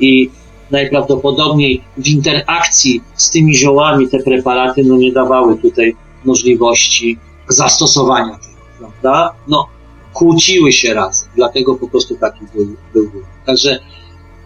i 0.00 0.30
najprawdopodobniej 0.70 1.82
w 1.96 2.08
interakcji 2.08 3.00
z 3.16 3.30
tymi 3.30 3.56
ziołami 3.56 4.08
te 4.08 4.18
preparaty 4.18 4.84
no 4.84 4.96
nie 4.96 5.12
dawały 5.12 5.58
tutaj 5.58 5.96
możliwości 6.24 7.18
zastosowania 7.48 8.38
tego, 8.38 8.56
prawda? 8.78 9.34
No, 9.48 9.66
kłóciły 10.12 10.72
się 10.72 10.94
razem, 10.94 11.28
dlatego 11.36 11.74
po 11.74 11.88
prostu 11.88 12.16
taki 12.16 12.40
był, 12.54 12.76
był. 12.92 13.10
Także 13.46 13.78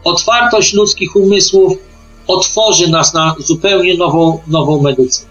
otwartość 0.05 0.75
ludzkich 0.75 1.17
umysłów 1.17 1.73
otworzy 2.27 2.91
nas 2.91 3.15
na 3.15 3.35
zupełnie 3.39 3.97
nową, 3.97 4.39
nową 4.47 4.83
medycynę. 4.83 5.31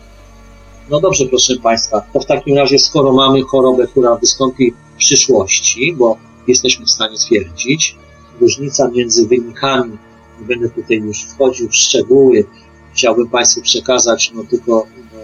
No 0.90 1.00
dobrze, 1.00 1.26
proszę 1.26 1.56
Państwa, 1.64 2.02
to 2.14 2.20
w 2.20 2.26
takim 2.26 2.58
razie, 2.58 2.80
skoro 2.80 3.14
mamy 3.14 3.42
chorobę, 3.42 3.88
która 3.88 4.16
wystąpi 4.16 4.74
przyszłości, 4.98 5.96
bo 5.98 6.18
jesteśmy 6.48 6.86
w 6.86 6.90
stanie 6.90 7.18
stwierdzić, 7.18 7.96
różnica 8.42 8.88
między 8.88 9.28
wynikami, 9.28 9.98
nie 10.40 10.48
będę 10.48 10.70
tutaj 10.70 10.98
już 10.98 11.24
wchodził 11.24 11.70
w 11.70 11.76
szczegóły, 11.76 12.46
chciałbym 12.94 13.30
Państwu 13.30 13.62
przekazać, 13.62 14.32
no 14.36 14.44
tylko 14.44 14.88
no, 15.14 15.20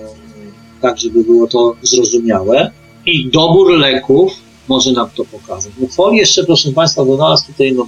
tak, 0.82 1.00
żeby 1.00 1.24
było 1.24 1.48
to 1.48 1.76
zrozumiałe, 1.82 2.72
i 3.06 3.30
dobór 3.30 3.72
leków 3.72 4.34
może 4.68 4.92
nam 4.92 5.10
to 5.10 5.26
pokazać. 5.26 5.74
No 5.80 5.88
folii 5.88 6.20
jeszcze, 6.20 6.44
proszę 6.44 6.72
Państwa, 6.72 7.04
nas 7.06 7.46
tutaj 7.46 7.74
no, 7.74 7.88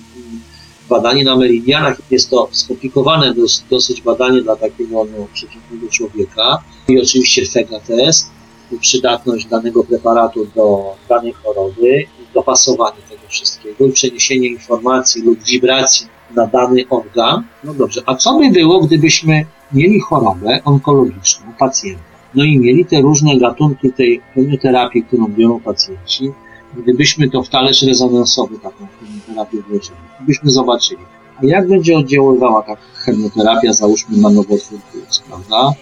badanie 0.89 1.23
na 1.23 1.35
meridianach, 1.35 2.01
jest 2.11 2.29
to 2.29 2.49
skomplikowane 2.51 3.33
dos, 3.33 3.63
dosyć 3.69 4.01
badanie 4.01 4.41
dla 4.41 4.55
takiego 4.55 5.05
no, 5.05 5.27
przeciętnego 5.33 5.87
człowieka. 5.91 6.63
I 6.87 7.01
oczywiście 7.01 7.45
FEGA-test, 7.45 8.29
przydatność 8.79 9.45
danego 9.45 9.83
preparatu 9.83 10.47
do 10.55 10.95
danej 11.09 11.33
choroby, 11.33 12.05
dopasowanie 12.33 13.01
tego 13.09 13.21
wszystkiego 13.27 13.85
i 13.85 13.91
przeniesienie 13.91 14.47
informacji 14.47 15.21
lub 15.21 15.43
wibracji 15.43 16.07
na 16.35 16.47
dany 16.47 16.83
organ. 16.89 17.43
No 17.63 17.73
dobrze, 17.73 18.01
a 18.05 18.15
co 18.15 18.39
by 18.39 18.49
było, 18.49 18.79
gdybyśmy 18.79 19.45
mieli 19.73 19.99
chorobę 19.99 20.59
onkologiczną 20.65 21.45
pacjenta, 21.59 22.03
no 22.35 22.43
i 22.43 22.59
mieli 22.59 22.85
te 22.85 23.01
różne 23.01 23.37
gatunki 23.37 23.93
tej 23.93 24.21
chemioterapii, 24.33 25.03
którą 25.03 25.27
biorą 25.27 25.59
pacjenci, 25.59 26.31
gdybyśmy 26.77 27.29
to 27.29 27.43
w 27.43 27.49
talerz 27.49 27.81
rezonansowy 27.81 28.59
taką 28.59 28.87
chemioterapię 28.99 29.61
włożyli, 29.61 29.97
byśmy 30.19 30.51
zobaczyli, 30.51 31.01
a 31.37 31.45
jak 31.45 31.67
będzie 31.67 31.97
oddziaływała 31.97 32.61
ta 32.61 32.75
chemioterapia, 32.93 33.73
załóżmy 33.73 34.17
na 34.17 34.29
nowotwór 34.29 34.79
płuc, 34.79 35.23
prawda? 35.27 35.73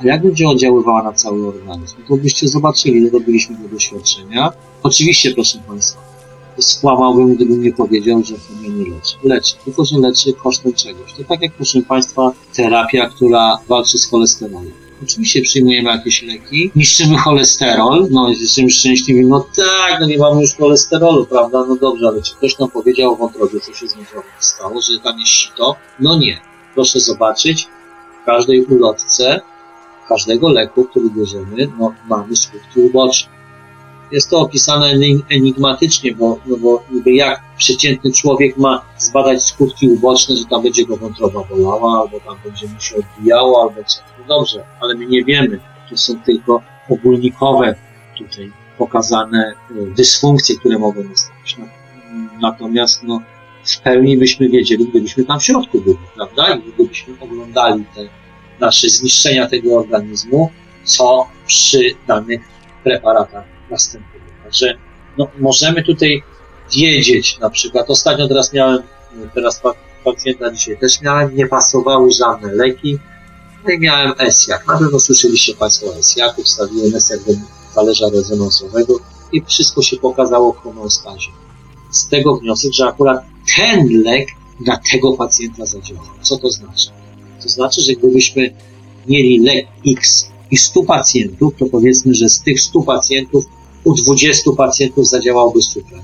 A 0.00 0.06
jak 0.06 0.22
będzie 0.22 0.48
oddziaływała 0.48 1.02
na 1.02 1.12
cały 1.12 1.48
organizm? 1.48 1.96
To 2.08 2.16
byście 2.16 2.48
zobaczyli, 2.48 3.10
robiliśmy 3.10 3.56
do 3.56 3.68
doświadczenia. 3.68 4.52
Oczywiście, 4.82 5.34
proszę 5.34 5.58
Państwa, 5.68 6.00
skłamałbym, 6.58 7.34
gdybym 7.34 7.62
nie 7.62 7.72
powiedział, 7.72 8.22
że 8.24 8.34
chemia 8.38 8.68
nie 8.68 8.90
leczy. 8.90 9.16
Leczy, 9.24 9.54
tylko 9.64 9.84
że 9.84 9.98
leczy 9.98 10.32
kosztem 10.32 10.72
czegoś. 10.72 11.12
To 11.12 11.24
tak 11.24 11.42
jak, 11.42 11.52
proszę 11.52 11.82
Państwa, 11.82 12.32
terapia, 12.54 13.08
która 13.08 13.58
walczy 13.68 13.98
z 13.98 14.10
cholesterolem. 14.10 14.72
Oczywiście 15.02 15.42
przyjmujemy 15.42 15.90
jakieś 15.90 16.22
leki, 16.22 16.70
niszczymy 16.76 17.18
cholesterol, 17.18 18.08
no 18.10 18.28
jesteśmy 18.28 18.70
szczęśliwi, 18.70 19.26
no 19.26 19.46
tak, 19.56 20.00
no 20.00 20.06
nie 20.06 20.18
mamy 20.18 20.40
już 20.40 20.54
cholesterolu, 20.54 21.26
prawda, 21.26 21.64
no 21.68 21.76
dobrze, 21.76 22.08
ale 22.08 22.22
czy 22.22 22.34
ktoś 22.34 22.58
nam 22.58 22.70
powiedział 22.70 23.12
o 23.12 23.16
wątrobie, 23.16 23.60
co 23.60 23.72
się 23.72 23.88
z 23.88 23.94
wątrobą 23.94 24.26
stało, 24.40 24.80
że 24.80 24.98
tam 24.98 25.20
jest 25.20 25.32
sito? 25.32 25.76
No 26.00 26.18
nie. 26.18 26.40
Proszę 26.74 27.00
zobaczyć, 27.00 27.68
w 28.22 28.26
każdej 28.26 28.64
ulotce, 28.64 29.40
każdego 30.08 30.48
leku, 30.48 30.84
który 30.84 31.10
bierzemy, 31.10 31.68
no 31.78 31.94
mamy 32.08 32.36
skutki 32.36 32.80
uboczne. 32.80 33.36
Jest 34.12 34.30
to 34.30 34.40
opisane 34.40 34.94
enigmatycznie, 35.30 36.14
bo, 36.14 36.38
no 36.46 36.56
bo 36.56 36.82
niby 36.90 37.12
jak 37.12 37.42
przeciętny 37.56 38.12
człowiek 38.12 38.56
ma 38.56 38.82
zbadać 38.98 39.42
skutki 39.42 39.88
uboczne, 39.88 40.36
że 40.36 40.44
tam 40.44 40.62
będzie 40.62 40.86
go 40.86 40.96
wątroba 40.96 41.44
bolała, 41.44 42.00
albo 42.00 42.20
tam 42.20 42.36
będzie 42.44 42.68
mu 42.68 42.80
się 42.80 42.96
odbijało, 42.96 43.62
albo 43.62 43.84
co. 43.84 44.00
No 44.18 44.24
dobrze, 44.28 44.64
ale 44.80 44.94
my 44.94 45.06
nie 45.06 45.24
wiemy. 45.24 45.60
To 45.90 45.96
są 45.96 46.20
tylko 46.20 46.62
ogólnikowe 46.88 47.74
tutaj 48.18 48.52
pokazane 48.78 49.52
y, 49.70 49.94
dysfunkcje, 49.96 50.56
które 50.56 50.78
mogą 50.78 51.04
nastąpić. 51.04 51.56
Natomiast 52.40 53.02
no, 53.02 53.20
w 53.64 53.80
pełni 53.80 54.18
byśmy 54.18 54.48
wiedzieli, 54.48 54.86
gdybyśmy 54.86 55.24
tam 55.24 55.40
w 55.40 55.44
środku 55.44 55.80
byli, 55.80 55.96
prawda? 56.16 56.54
I 56.54 56.72
gdybyśmy 56.72 57.14
oglądali 57.20 57.84
te 57.94 58.25
nasze 58.60 58.88
zniszczenia 58.88 59.48
tego 59.48 59.78
organizmu, 59.78 60.50
co 60.84 61.28
przy 61.46 61.94
danych 62.06 62.40
preparatach 62.84 63.44
następuje. 63.70 64.22
Także 64.44 64.78
no, 65.18 65.28
możemy 65.38 65.84
tutaj 65.84 66.22
wiedzieć, 66.72 67.38
na 67.38 67.50
przykład 67.50 67.90
ostatnio 67.90 68.28
teraz 68.28 68.52
miałem, 68.52 68.82
teraz 69.34 69.62
pacjenta 70.04 70.50
dzisiaj 70.50 70.78
też 70.78 71.00
miałem, 71.00 71.36
nie 71.36 71.46
pasowały 71.46 72.10
żadne 72.12 72.52
leki, 72.52 72.98
no 73.64 73.72
i 73.72 73.78
miałem 73.78 74.12
ESJAK. 74.18 74.66
Na 74.66 74.78
pewno 74.78 75.00
słyszeliście 75.00 75.54
Państwo 75.54 75.86
o 75.86 75.98
ESJAK, 75.98 76.36
wstawiłem 76.44 76.94
ESJAK 76.94 77.20
do 77.24 77.32
talerza 77.74 78.08
rezonansowego 78.08 78.98
i 79.32 79.42
wszystko 79.42 79.82
się 79.82 79.96
pokazało 79.96 80.52
w 80.52 80.56
homeostazie. 80.56 81.30
Z 81.90 82.08
tego 82.08 82.36
wniosek, 82.36 82.72
że 82.72 82.86
akurat 82.86 83.24
ten 83.56 84.02
lek 84.02 84.28
na 84.60 84.80
tego 84.92 85.12
pacjenta 85.12 85.66
zadziałał. 85.66 86.04
Co 86.22 86.36
to 86.36 86.50
znaczy? 86.50 86.90
To 87.46 87.52
znaczy, 87.52 87.80
że 87.80 87.92
gdybyśmy 87.92 88.50
mieli 89.08 89.40
lek 89.40 89.66
X 89.86 90.28
i 90.50 90.56
100 90.56 90.82
pacjentów, 90.82 91.54
to 91.58 91.66
powiedzmy, 91.66 92.14
że 92.14 92.28
z 92.28 92.40
tych 92.40 92.60
100 92.60 92.82
pacjentów 92.82 93.44
u 93.84 93.94
20 93.94 94.50
pacjentów 94.56 95.08
zadziałałby 95.08 95.62
super. 95.62 95.98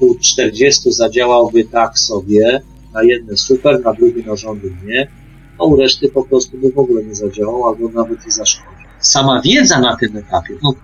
U 0.00 0.14
40 0.14 0.92
zadziałałby 0.92 1.64
tak 1.64 1.98
sobie, 1.98 2.60
na 2.94 3.02
jedne 3.02 3.36
super, 3.36 3.84
na 3.84 3.92
drugie 3.92 4.22
narządy 4.22 4.72
nie, 4.86 5.08
a 5.58 5.64
u 5.64 5.76
reszty 5.76 6.08
po 6.08 6.24
prostu 6.24 6.58
by 6.58 6.72
w 6.72 6.78
ogóle 6.78 7.04
nie 7.04 7.14
zadziałał, 7.14 7.66
albo 7.66 7.88
nawet 7.88 8.26
i 8.26 8.30
zaszkodził. 8.30 8.86
Sama 9.00 9.40
wiedza 9.40 9.80
na 9.80 9.96
tym 9.96 10.16
etapie, 10.16 10.54
no, 10.62 10.74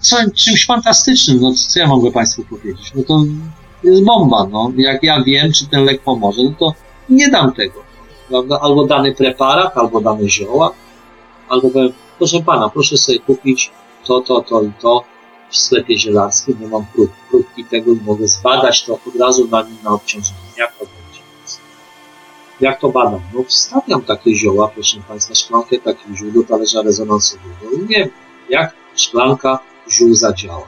co, 0.00 0.16
czymś 0.34 0.66
fantastycznym, 0.66 1.40
no 1.40 1.54
co 1.54 1.80
ja 1.80 1.86
mogę 1.86 2.10
Państwu 2.10 2.44
powiedzieć? 2.44 2.92
No 2.94 3.02
to 3.02 3.24
jest 3.84 4.04
bomba, 4.04 4.46
no. 4.50 4.72
Jak 4.76 5.02
ja 5.02 5.22
wiem, 5.22 5.52
czy 5.52 5.66
ten 5.66 5.84
lek 5.84 6.02
pomoże, 6.02 6.42
no 6.42 6.54
to 6.58 6.74
nie 7.08 7.28
dam 7.28 7.52
tego. 7.52 7.85
Prawda? 8.28 8.60
Albo 8.60 8.86
dany 8.86 9.14
preparat, 9.14 9.76
albo 9.76 10.00
dane 10.00 10.28
zioła, 10.28 10.70
albo 11.48 11.70
powiem, 11.70 11.92
proszę 12.18 12.42
Pana, 12.42 12.68
proszę 12.68 12.96
sobie 12.96 13.18
kupić 13.18 13.70
to, 14.04 14.20
to, 14.20 14.40
to 14.40 14.62
i 14.62 14.72
to, 14.80 15.04
w 15.50 15.56
sklepie 15.56 15.98
zielarskim, 15.98 16.56
bo 16.60 16.68
mam 16.68 16.86
prób, 16.94 17.10
próbki 17.30 17.64
tego 17.64 17.92
i 17.92 18.00
mogę 18.06 18.28
zbadać 18.28 18.84
to 18.84 18.92
od 18.94 19.16
razu 19.20 19.48
na 19.48 19.62
nim 19.62 19.76
na 19.84 19.90
obciążenie. 19.90 20.38
Jak 20.58 20.72
to 20.72 20.84
będzie? 20.84 21.20
Jak 22.60 22.80
to 22.80 22.88
badam? 22.88 23.20
No 23.34 23.42
wstawiam 23.42 24.02
takie 24.02 24.34
zioła, 24.34 24.68
proszę 24.68 24.96
Państwa, 25.08 25.34
szklankę 25.34 25.78
takich 25.78 26.16
ziół 26.16 26.30
do 26.32 26.42
talerza 26.42 26.82
rezonansowego 26.82 27.70
i 27.76 27.80
nie 27.80 27.96
wiem, 27.96 28.08
jak 28.48 28.74
szklanka 28.96 29.58
ziół 29.90 30.14
zadziała. 30.14 30.66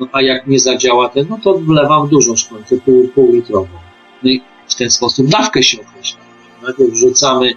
No 0.00 0.06
a 0.12 0.22
jak 0.22 0.46
nie 0.46 0.60
zadziała 0.60 1.08
ten, 1.08 1.26
no 1.30 1.38
to 1.44 1.54
wlewam 1.54 2.08
dużą 2.08 2.36
szklankę, 2.36 2.76
pół, 2.76 3.08
pół 3.08 3.32
litrową. 3.32 3.68
No 4.22 4.30
i 4.30 4.42
w 4.68 4.74
ten 4.74 4.90
sposób 4.90 5.26
dawkę 5.26 5.62
się 5.62 5.78
określa. 5.80 6.21
Najpierw 6.62 6.92
wrzucamy 6.92 7.52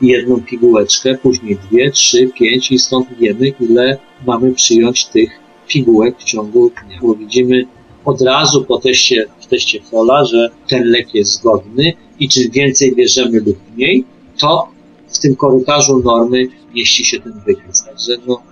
jedną 0.00 0.40
pigułeczkę, 0.40 1.18
później 1.22 1.58
dwie, 1.70 1.90
trzy, 1.90 2.30
pięć 2.38 2.72
i 2.72 2.78
stąd 2.78 3.08
wiemy, 3.20 3.52
ile 3.60 3.98
mamy 4.26 4.54
przyjąć 4.54 5.06
tych 5.06 5.30
pigułek 5.68 6.18
w 6.18 6.24
ciągu 6.24 6.70
dnia. 6.70 6.98
Bo 7.02 7.14
widzimy 7.14 7.66
od 8.04 8.22
razu 8.22 8.64
po 8.64 8.78
teście, 8.78 9.26
w 9.40 9.46
teście 9.46 9.80
FOLA, 9.82 10.24
że 10.24 10.50
ten 10.68 10.84
lek 10.84 11.14
jest 11.14 11.32
zgodny 11.32 11.92
i 12.20 12.28
czym 12.28 12.50
więcej 12.50 12.94
bierzemy 12.94 13.40
lub 13.40 13.56
mniej, 13.74 14.04
to 14.40 14.68
w 15.08 15.18
tym 15.18 15.36
korytarzu 15.36 16.02
normy 16.04 16.48
mieści 16.74 17.04
się 17.04 17.20
ten 17.20 17.40
wykres. 17.46 17.84
Także 17.84 18.12
no, 18.26 18.42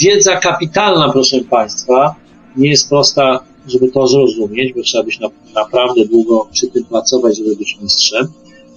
wiedza 0.00 0.36
kapitalna, 0.36 1.12
proszę 1.12 1.40
Państwa, 1.40 2.14
nie 2.56 2.68
jest 2.68 2.88
prosta, 2.88 3.44
żeby 3.66 3.88
to 3.88 4.06
zrozumieć, 4.06 4.72
bo 4.72 4.82
trzeba 4.82 5.04
być 5.04 5.20
na, 5.20 5.28
naprawdę 5.54 6.04
długo 6.04 6.48
przy 6.52 6.66
tym 6.66 6.84
pracować, 6.84 7.38
żeby 7.38 7.56
być 7.56 7.78
mistrzem. 7.82 8.28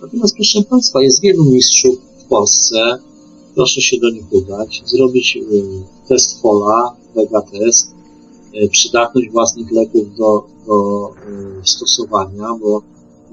Natomiast, 0.02 0.36
proszę 0.36 0.64
Państwa, 0.70 1.02
jest 1.02 1.22
wielu 1.22 1.46
mistrzów 1.46 1.96
w 2.18 2.24
Polsce. 2.24 2.98
Proszę 3.56 3.82
się 3.82 3.98
do 4.00 4.10
nich 4.10 4.34
udać, 4.34 4.82
zrobić 4.86 5.38
y, 5.38 5.64
test 6.08 6.42
FOLA, 6.42 6.96
Vega 7.16 7.42
test, 7.42 7.96
y, 8.64 8.70
przydatność 8.70 9.30
własnych 9.32 9.72
leków 9.72 10.16
do, 10.18 10.46
do 10.68 11.10
y, 11.62 11.68
stosowania, 11.68 12.48
bo 12.62 12.82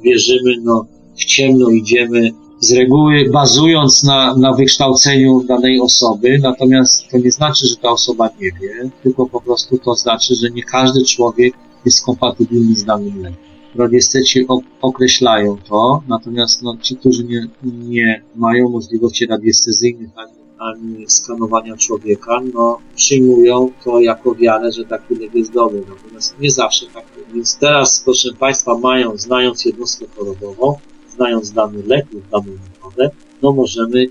wierzymy, 0.03 0.57
no, 0.63 0.87
w 1.17 1.25
ciemno 1.25 1.71
idziemy 1.71 2.31
z 2.61 2.73
reguły 2.73 3.31
bazując 3.33 4.03
na, 4.03 4.37
na 4.37 4.55
wykształceniu 4.55 5.45
danej 5.45 5.81
osoby, 5.81 6.39
natomiast 6.43 7.03
to 7.11 7.19
nie 7.19 7.33
znaczy, 7.33 7.67
że 7.67 7.77
ta 7.77 7.91
osoba 7.91 8.29
nie 8.41 8.51
wie, 8.61 8.91
tylko 9.03 9.27
po 9.27 9.41
prostu 9.41 9.79
to 9.79 9.95
znaczy, 9.95 10.35
że 10.35 10.51
nie 10.51 10.63
każdy 10.63 11.05
człowiek 11.05 11.55
jest 11.85 12.05
kompatybilny 12.05 12.77
z 12.77 12.85
danym 12.85 13.23
lekiem. 13.23 13.58
Radiesteci 13.75 14.47
określają 14.83 15.57
to, 15.69 16.03
natomiast 16.09 16.63
no, 16.63 16.77
ci, 16.83 16.97
którzy 16.97 17.25
nie, 17.25 17.49
nie 17.63 18.23
mają 18.37 18.69
możliwości 18.69 19.27
radiestezyjnych 19.27 20.11
ani, 20.17 20.33
ani 20.59 21.11
skanowania 21.11 21.77
człowieka, 21.77 22.41
no, 22.55 22.79
przyjmują 22.97 23.71
to 23.85 24.01
jako 24.01 24.35
wiarę, 24.35 24.73
że 24.73 24.85
taki 24.85 25.15
lek 25.15 25.35
jest 25.35 25.53
dobry. 25.53 25.83
Natomiast 25.89 26.41
nie 26.41 26.51
zawsze 26.51 26.87
tak. 26.95 27.05
Więc 27.35 27.59
teraz, 27.59 28.03
proszę 28.05 28.29
Państwa, 28.39 28.79
mają, 28.79 29.17
znając 29.17 29.65
jednostkę 29.65 30.07
chorobową, 30.17 30.75
znając 31.17 31.53
dany 31.53 31.83
lek 31.87 32.13
lub 32.13 32.29
daną 32.29 32.45
metodę, 32.45 33.11
no 33.43 33.53
możemy 33.53 34.07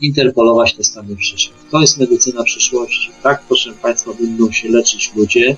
interpolować 0.00 0.74
te 0.74 0.84
stany 0.84 1.16
przyszłości. 1.16 1.52
To 1.70 1.80
jest 1.80 1.98
medycyna 1.98 2.42
przyszłości. 2.42 3.10
Tak, 3.22 3.42
proszę 3.48 3.72
Państwa, 3.82 4.12
będą 4.20 4.52
się 4.52 4.68
leczyć 4.68 5.12
ludzie 5.16 5.56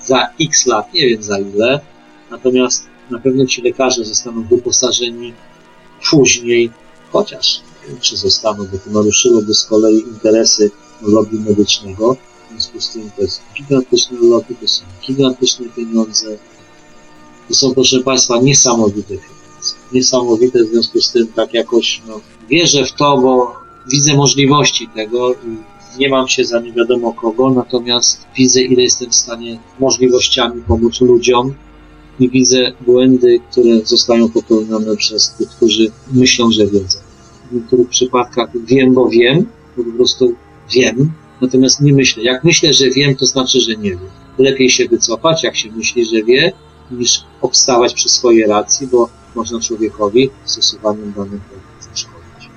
za 0.00 0.28
x 0.40 0.66
lat, 0.66 0.94
nie 0.94 1.08
wiem 1.08 1.22
za 1.22 1.38
ile, 1.38 1.80
natomiast 2.30 2.86
na 3.10 3.18
pewno 3.18 3.46
ci 3.46 3.62
lekarze 3.62 4.04
zostaną 4.04 4.42
wyposażeni 4.42 5.34
później, 6.10 6.70
chociaż 7.12 7.60
czy 8.00 8.16
zostaną, 8.16 8.66
bo 8.72 8.78
to 8.78 8.90
naruszyłoby 8.90 9.54
z 9.54 9.64
kolei 9.64 9.98
interesy 9.98 10.70
lobby 11.02 11.38
medycznego. 11.40 12.14
W 12.14 12.50
związku 12.50 12.80
z 12.80 12.90
tym 12.90 13.10
to 13.16 13.22
jest 13.22 13.42
gigantyczne 13.56 14.18
lobby, 14.20 14.54
to 14.60 14.68
są 14.68 14.84
gigantyczne 15.06 15.68
pieniądze. 15.68 16.38
To 17.48 17.54
są, 17.54 17.74
proszę 17.74 18.00
Państwa, 18.00 18.38
niesamowite 18.38 19.08
pieniądze. 19.08 19.74
Niesamowite, 19.92 20.64
w 20.64 20.68
związku 20.68 21.00
z 21.00 21.12
tym 21.12 21.26
tak 21.26 21.54
jakoś 21.54 22.02
no, 22.08 22.20
wierzę 22.48 22.84
w 22.84 22.92
to, 22.92 23.18
bo 23.18 23.54
widzę 23.92 24.14
możliwości 24.14 24.88
tego 24.94 25.32
i 25.32 25.70
nie 25.98 26.08
mam 26.08 26.28
się 26.28 26.44
za 26.44 26.60
nie 26.60 26.72
wiadomo 26.72 27.12
kogo, 27.12 27.50
natomiast 27.50 28.26
widzę, 28.36 28.62
ile 28.62 28.82
jestem 28.82 29.10
w 29.10 29.14
stanie 29.14 29.58
możliwościami 29.80 30.62
pomóc 30.62 31.00
ludziom 31.00 31.54
i 32.18 32.30
widzę 32.30 32.72
błędy, 32.80 33.40
które 33.50 33.80
zostają 33.84 34.28
popełnione 34.28 34.96
przez 34.96 35.30
tych, 35.30 35.48
którzy 35.48 35.90
myślą, 36.12 36.50
że 36.50 36.66
wiedzą. 36.66 36.98
W 37.50 37.54
niektórych 37.54 37.88
przypadkach 37.88 38.48
wiem, 38.64 38.94
bo 38.94 39.08
wiem, 39.08 39.46
bo 39.76 39.84
po 39.84 39.90
prostu 39.90 40.34
wiem, 40.74 41.12
natomiast 41.40 41.80
nie 41.80 41.92
myślę. 41.92 42.22
Jak 42.22 42.44
myślę, 42.44 42.72
że 42.72 42.90
wiem, 42.90 43.16
to 43.16 43.26
znaczy, 43.26 43.60
że 43.60 43.76
nie 43.76 43.90
wiem. 43.90 44.08
Lepiej 44.38 44.70
się 44.70 44.88
wycofać, 44.88 45.44
jak 45.44 45.56
się 45.56 45.72
myśli, 45.72 46.04
że 46.04 46.22
wie, 46.22 46.52
niż 46.90 47.24
obstawać 47.40 47.94
przy 47.94 48.08
swojej 48.08 48.46
racji, 48.46 48.86
bo 48.86 49.08
można 49.34 49.60
człowiekowi 49.60 50.30
stosowaniem 50.44 51.12
danych 51.16 51.40
zaszkodzić. 51.80 52.50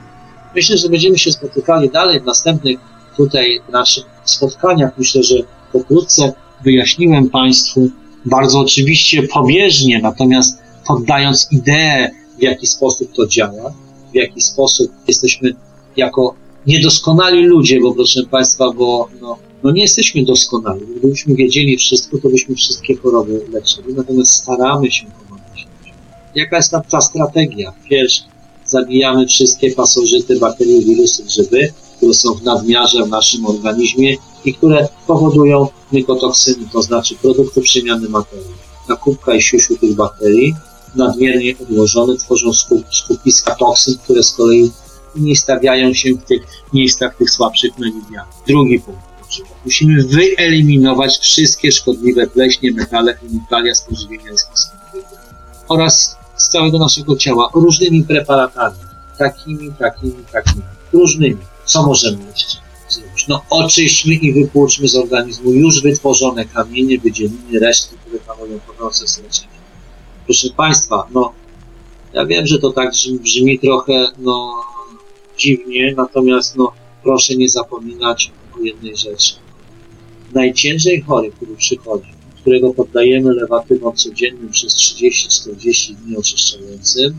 Myślę, 0.55 0.77
że 0.77 0.89
będziemy 0.89 1.17
się 1.17 1.31
spotykali 1.31 1.89
dalej 1.89 2.19
w 2.19 2.25
następnych 2.25 2.79
tutaj 3.17 3.61
naszych 3.71 4.03
spotkaniach. 4.23 4.97
Myślę, 4.97 5.23
że 5.23 5.35
pokrótce 5.71 6.33
wyjaśniłem 6.63 7.29
Państwu 7.29 7.89
bardzo 8.25 8.59
oczywiście 8.59 9.23
pobieżnie, 9.23 9.99
natomiast 10.01 10.57
poddając 10.87 11.47
ideę, 11.51 12.11
w 12.39 12.41
jaki 12.41 12.67
sposób 12.67 13.13
to 13.15 13.27
działa, 13.27 13.73
w 14.11 14.15
jaki 14.15 14.41
sposób 14.41 14.91
jesteśmy 15.07 15.55
jako 15.97 16.35
niedoskonali 16.67 17.45
ludzie, 17.45 17.79
bo 17.81 17.93
proszę 17.93 18.23
Państwa, 18.31 18.73
bo 18.73 19.09
no, 19.21 19.37
no 19.63 19.71
nie 19.71 19.81
jesteśmy 19.81 20.23
doskonali. 20.23 20.81
Gdybyśmy 20.99 21.35
wiedzieli 21.35 21.77
wszystko, 21.77 22.17
to 22.17 22.29
byśmy 22.29 22.55
wszystkie 22.55 22.95
choroby 22.95 23.41
leczyli, 23.51 23.93
natomiast 23.93 24.31
staramy 24.31 24.91
się 24.91 25.05
pomagać. 25.05 25.67
Jaka 26.35 26.57
jest 26.57 26.73
ta 26.91 27.01
strategia? 27.01 27.73
Pierwsze, 27.89 28.23
zabijamy 28.65 29.27
wszystkie 29.27 29.71
pasożyty, 29.71 30.39
bakterie, 30.39 30.81
wirusy, 30.81 31.23
grzyby, 31.23 31.73
które 31.97 32.13
są 32.13 32.33
w 32.33 32.43
nadmiarze 32.43 33.03
w 33.03 33.09
naszym 33.09 33.45
organizmie 33.45 34.17
i 34.45 34.53
które 34.53 34.87
powodują 35.07 35.67
mykotoksyny, 35.91 36.69
to 36.73 36.81
znaczy 36.81 37.15
produkty 37.15 37.61
przemiany 37.61 38.09
materii. 38.09 38.63
Ta 38.87 38.95
kubka 38.95 39.33
i 39.33 39.41
siusiu 39.41 39.77
tych 39.77 39.95
bakterii 39.95 40.55
nadmiernie 40.95 41.55
odłożone 41.61 42.17
tworzą 42.17 42.53
skup, 42.53 42.85
skupiska 42.91 43.55
toksyn, 43.55 43.97
które 44.03 44.23
z 44.23 44.31
kolei 44.31 44.71
nie 45.15 45.35
stawiają 45.35 45.93
się 45.93 46.13
w 46.13 46.23
tych 46.23 46.41
miejscach, 46.73 47.15
tych 47.15 47.31
słabszych 47.31 47.77
meridianach. 47.77 48.27
Drugi 48.47 48.79
punkt. 48.79 49.01
Musimy 49.65 50.03
wyeliminować 50.03 51.17
wszystkie 51.17 51.71
szkodliwe 51.71 52.27
pleśnie, 52.27 52.71
metale, 52.71 53.15
chemikalia 53.15 53.75
z 53.75 53.81
pożywienia 53.81 54.31
i 54.31 54.35
oraz 55.67 56.17
z 56.35 56.49
całego 56.49 56.79
naszego 56.79 57.15
ciała 57.15 57.49
różnymi 57.53 58.03
preparatami. 58.03 58.75
Takimi, 59.17 59.73
takimi, 59.79 60.25
takimi. 60.31 60.61
Różnymi. 60.93 61.37
Co 61.65 61.83
możemy 61.83 62.17
jeszcze 62.31 62.62
zrobić? 62.93 63.27
No 63.27 63.41
oczyśćmy 63.49 64.13
i 64.13 64.33
wypłuczmy 64.33 64.87
z 64.87 64.95
organizmu 64.95 65.51
już 65.51 65.81
wytworzone 65.81 66.45
kamienie, 66.45 66.99
wydzieliny, 66.99 67.59
resztki, 67.59 67.95
które 67.97 68.19
hamują 68.19 68.59
proces 68.59 69.23
leczenia. 69.23 69.63
Proszę 70.25 70.47
Państwa, 70.57 71.07
no 71.11 71.33
ja 72.13 72.25
wiem, 72.25 72.47
że 72.47 72.59
to 72.59 72.71
tak 72.71 72.91
brzmi, 73.21 73.59
trochę 73.59 74.07
no 74.17 74.61
dziwnie, 75.37 75.93
natomiast 75.97 76.55
no 76.55 76.71
proszę 77.03 77.35
nie 77.35 77.49
zapominać 77.49 78.31
o 78.57 78.59
jednej 78.59 78.97
rzeczy. 78.97 79.33
Najciężej 80.33 81.01
chory, 81.01 81.31
który 81.31 81.55
przychodzi, 81.55 82.09
którego 82.41 82.73
poddajemy 82.73 83.33
lewatywom 83.33 83.95
codziennym 83.95 84.49
przez 84.49 84.75
30-40 84.75 85.95
dni 85.95 86.17
oczyszczającym, 86.17 87.13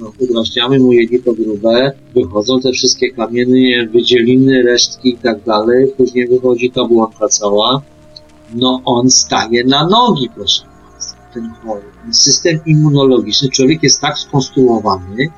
no, 0.00 0.12
udrażniamy 0.18 0.78
mu 0.78 0.92
jelito 0.92 1.32
grube, 1.32 1.92
wychodzą 2.14 2.60
te 2.60 2.72
wszystkie 2.72 3.10
kamienie, 3.10 3.88
wydzieliny, 3.92 4.62
resztki 4.62 5.08
i 5.08 5.16
tak 5.16 5.44
dalej, 5.44 5.92
później 5.96 6.28
wychodzi 6.28 6.70
ta 6.70 6.84
błonka 6.84 7.28
cała, 7.28 7.82
no 8.54 8.80
on 8.84 9.10
staje 9.10 9.64
na 9.64 9.86
nogi, 9.86 10.28
proszę 10.34 10.62
Państwa, 10.92 11.16
ten 11.34 11.52
chory. 11.64 11.82
System 12.12 12.60
immunologiczny, 12.66 13.48
człowiek 13.48 13.82
jest 13.82 14.00
tak 14.00 14.18
skonstruowany, 14.18 15.28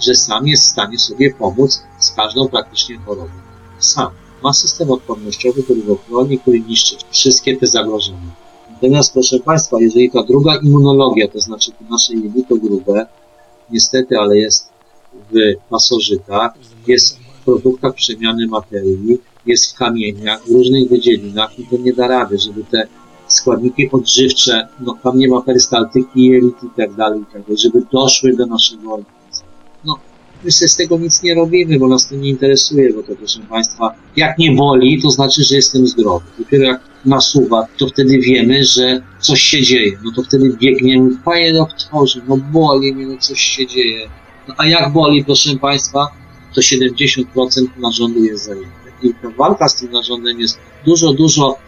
że 0.00 0.14
sam 0.14 0.46
jest 0.46 0.62
w 0.62 0.70
stanie 0.70 0.98
sobie 0.98 1.34
pomóc 1.34 1.82
z 1.98 2.10
każdą 2.12 2.48
praktycznie 2.48 2.98
chorobą. 2.98 3.30
Sam. 3.78 4.08
Ma 4.42 4.52
system 4.52 4.90
odpornościowy, 4.90 5.62
który 5.62 5.82
go 5.82 5.96
chroni, 5.96 6.38
który 6.38 6.60
niszczy 6.60 6.96
wszystkie 7.10 7.56
te 7.56 7.66
zagrożenia. 7.66 8.34
Natomiast, 8.70 9.12
proszę 9.12 9.38
Państwa, 9.38 9.76
jeżeli 9.80 10.10
ta 10.10 10.22
druga 10.22 10.56
immunologia, 10.62 11.28
to 11.28 11.40
znaczy 11.40 11.70
to 11.70 11.84
nasze 11.90 12.14
jelito 12.14 12.56
grube, 12.56 13.06
niestety, 13.72 14.18
ale 14.18 14.38
jest 14.38 14.68
w 15.12 15.34
pasożytach, 15.70 16.52
jest 16.86 17.18
w 17.18 17.44
produktach 17.44 17.94
przemiany 17.94 18.46
materii, 18.46 19.18
jest 19.46 19.72
w 19.72 19.74
kamieniach, 19.74 20.44
w 20.44 20.50
różnych 20.50 20.88
wydzielinach 20.88 21.58
i 21.58 21.66
to 21.66 21.76
nie 21.76 21.92
da 21.92 22.08
rady, 22.08 22.38
żeby 22.38 22.64
te 22.64 22.86
składniki 23.28 23.90
odżywcze, 23.92 24.68
no 24.80 24.98
tam 25.02 25.18
nie 25.18 25.28
ma 25.28 25.40
perystaltyki, 25.42 26.26
jelit 26.26 26.54
tak 26.54 26.64
i 26.64 26.76
tak 26.76 26.94
dalej, 26.94 27.20
żeby 27.56 27.82
doszły 27.92 28.36
do 28.36 28.46
naszego 28.46 28.92
organizmu. 28.92 29.19
My 30.44 30.52
sobie 30.52 30.68
z 30.68 30.76
tego 30.76 30.98
nic 30.98 31.22
nie 31.22 31.34
robimy, 31.34 31.78
bo 31.78 31.88
nas 31.88 32.08
to 32.08 32.14
nie 32.14 32.28
interesuje, 32.28 32.92
bo 32.92 33.02
to 33.02 33.16
proszę 33.16 33.40
Państwa, 33.48 33.94
jak 34.16 34.38
nie 34.38 34.52
boli, 34.52 35.02
to 35.02 35.10
znaczy, 35.10 35.44
że 35.44 35.56
jestem 35.56 35.86
zdrowy. 35.86 36.26
Dopiero 36.38 36.64
jak 36.64 36.80
nasuwa, 37.04 37.66
to 37.78 37.86
wtedy 37.86 38.18
wiemy, 38.18 38.64
że 38.64 39.02
coś 39.20 39.42
się 39.42 39.62
dzieje. 39.62 39.98
No 40.04 40.10
to 40.16 40.22
wtedy 40.22 40.56
biegniemy, 40.60 41.10
panie 41.24 41.52
doktorze, 41.52 42.20
no 42.28 42.36
boli 42.36 42.94
mnie, 42.94 43.06
no 43.06 43.18
coś 43.18 43.40
się 43.40 43.66
dzieje. 43.66 44.08
No 44.48 44.54
a 44.58 44.66
jak 44.66 44.92
boli, 44.92 45.24
proszę 45.24 45.56
Państwa, 45.56 46.08
to 46.54 46.60
70% 46.60 47.24
narządu 47.78 48.24
jest 48.24 48.44
zajęte. 48.44 48.70
I 49.02 49.14
ta 49.14 49.30
walka 49.30 49.68
z 49.68 49.76
tym 49.76 49.90
narządem 49.90 50.40
jest 50.40 50.58
dużo, 50.84 51.12
dużo 51.12 51.58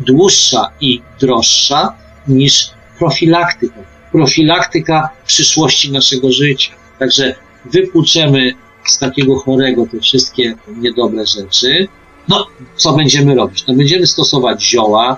dłuższa 0.00 0.70
i 0.80 1.00
droższa 1.20 1.94
niż 2.28 2.70
profilaktyka. 2.98 3.80
Profilaktyka 4.12 5.08
przyszłości 5.26 5.92
naszego 5.92 6.32
życia. 6.32 6.72
Także 6.98 7.34
wypłuczemy 7.64 8.52
z 8.86 8.98
takiego 8.98 9.36
chorego 9.36 9.86
te 9.86 10.00
wszystkie 10.00 10.54
niedobre 10.76 11.26
rzeczy. 11.26 11.88
No, 12.28 12.46
co 12.76 12.92
będziemy 12.92 13.34
robić? 13.34 13.66
No, 13.66 13.74
będziemy 13.74 14.06
stosować 14.06 14.64
zioła, 14.64 15.16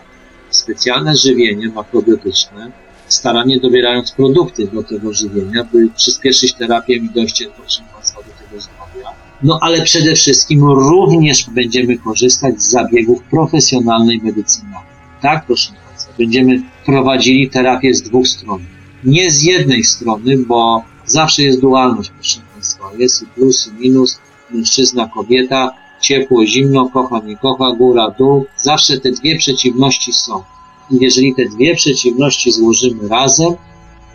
specjalne 0.51 1.17
żywienie 1.17 1.69
makrobiotyczne, 1.69 2.71
staranie 3.09 3.61
dobierając 3.61 4.13
produkty 4.13 4.67
do 4.67 4.83
tego 4.83 5.13
żywienia, 5.13 5.65
by 5.73 5.89
przyspieszyć 5.97 6.55
terapię 6.55 6.95
i 6.95 7.11
dojście, 7.11 7.47
proszę 7.57 7.83
Państwa, 7.95 8.19
do 8.19 8.45
tego 8.45 8.61
zdrowia. 8.61 9.11
No, 9.43 9.59
ale 9.63 9.83
przede 9.83 10.15
wszystkim 10.15 10.65
również 10.65 11.47
będziemy 11.51 11.99
korzystać 11.99 12.63
z 12.63 12.71
zabiegów 12.71 13.23
profesjonalnej 13.23 14.21
medycyny. 14.23 14.75
Tak, 15.23 15.47
proszę 15.47 15.73
Państwa, 15.89 16.13
będziemy 16.19 16.63
prowadzili 16.87 17.51
terapię 17.51 17.95
z 17.95 18.03
dwóch 18.03 18.29
stron. 18.29 18.65
Nie 19.05 19.31
z 19.31 19.43
jednej 19.43 19.85
strony, 19.85 20.39
bo 20.39 20.85
zawsze 21.07 21.43
jest 21.43 21.61
dualność, 21.61 22.11
proszę 22.11 22.41
Państwa. 22.55 22.91
Jest 22.99 23.23
i 23.23 23.27
plus, 23.27 23.67
i 23.67 23.83
minus, 23.83 24.19
mężczyzna, 24.51 25.09
kobieta, 25.15 25.71
ciepło, 26.01 26.47
zimno, 26.47 26.91
kocha, 26.91 27.19
nie 27.19 27.37
kocha, 27.37 27.73
góra, 27.73 28.11
dół. 28.19 28.47
Zawsze 28.57 29.01
te 29.01 29.11
dwie 29.11 29.39
przeciwności 29.39 30.13
są. 30.13 30.43
I 30.91 30.97
jeżeli 31.01 31.35
te 31.35 31.45
dwie 31.45 31.75
przeciwności 31.75 32.53
złożymy 32.53 33.09
razem, 33.09 33.55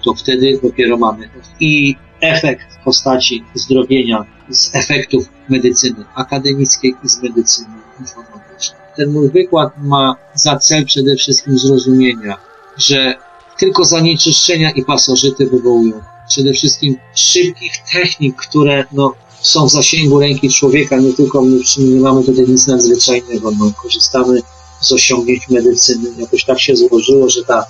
to 0.04 0.14
wtedy 0.14 0.60
dopiero 0.64 0.98
mamy 0.98 1.30
i 1.60 1.96
efekt 2.22 2.74
w 2.74 2.84
postaci 2.84 3.44
zdrowienia 3.54 4.26
z 4.50 4.76
efektów 4.76 5.30
medycyny 5.50 6.06
akademickiej 6.16 6.96
i 7.04 7.10
z 7.10 7.22
medycyny 7.24 7.68
informatycznej. 8.00 8.82
Ten 8.98 9.12
mój 9.12 9.30
wykład 9.30 9.74
ma 9.78 10.16
za 10.34 10.58
cel 10.58 10.86
przede 10.86 11.16
wszystkim 11.16 11.58
zrozumienia, 11.58 12.38
że 12.78 13.16
tylko 13.58 13.86
zanieczyszczenia 13.86 14.72
i 14.72 14.86
pasożyty 14.86 15.48
wywołują 15.48 16.02
przede 16.32 16.54
wszystkim 16.54 16.96
szybkich 17.16 17.72
technik, 17.94 18.36
które 18.36 18.86
no, 18.92 19.14
są 19.42 19.68
w 19.68 19.72
zasięgu 19.72 20.20
ręki 20.20 20.50
człowieka, 20.50 20.98
nie 21.00 21.14
tylko 21.14 21.42
my 21.42 21.60
nie 21.78 22.00
mamy 22.00 22.24
tutaj 22.24 22.46
nic 22.48 22.68
nadzwyczajnego, 22.68 23.52
no, 23.60 23.72
korzystamy 23.82 24.42
z 24.82 24.92
osiągnięć 24.92 25.50
medycyny. 25.50 26.10
Jakoś 26.18 26.46
tak 26.46 26.62
się 26.62 26.76
złożyło, 26.76 27.30
że 27.30 27.44
ta 27.44 27.66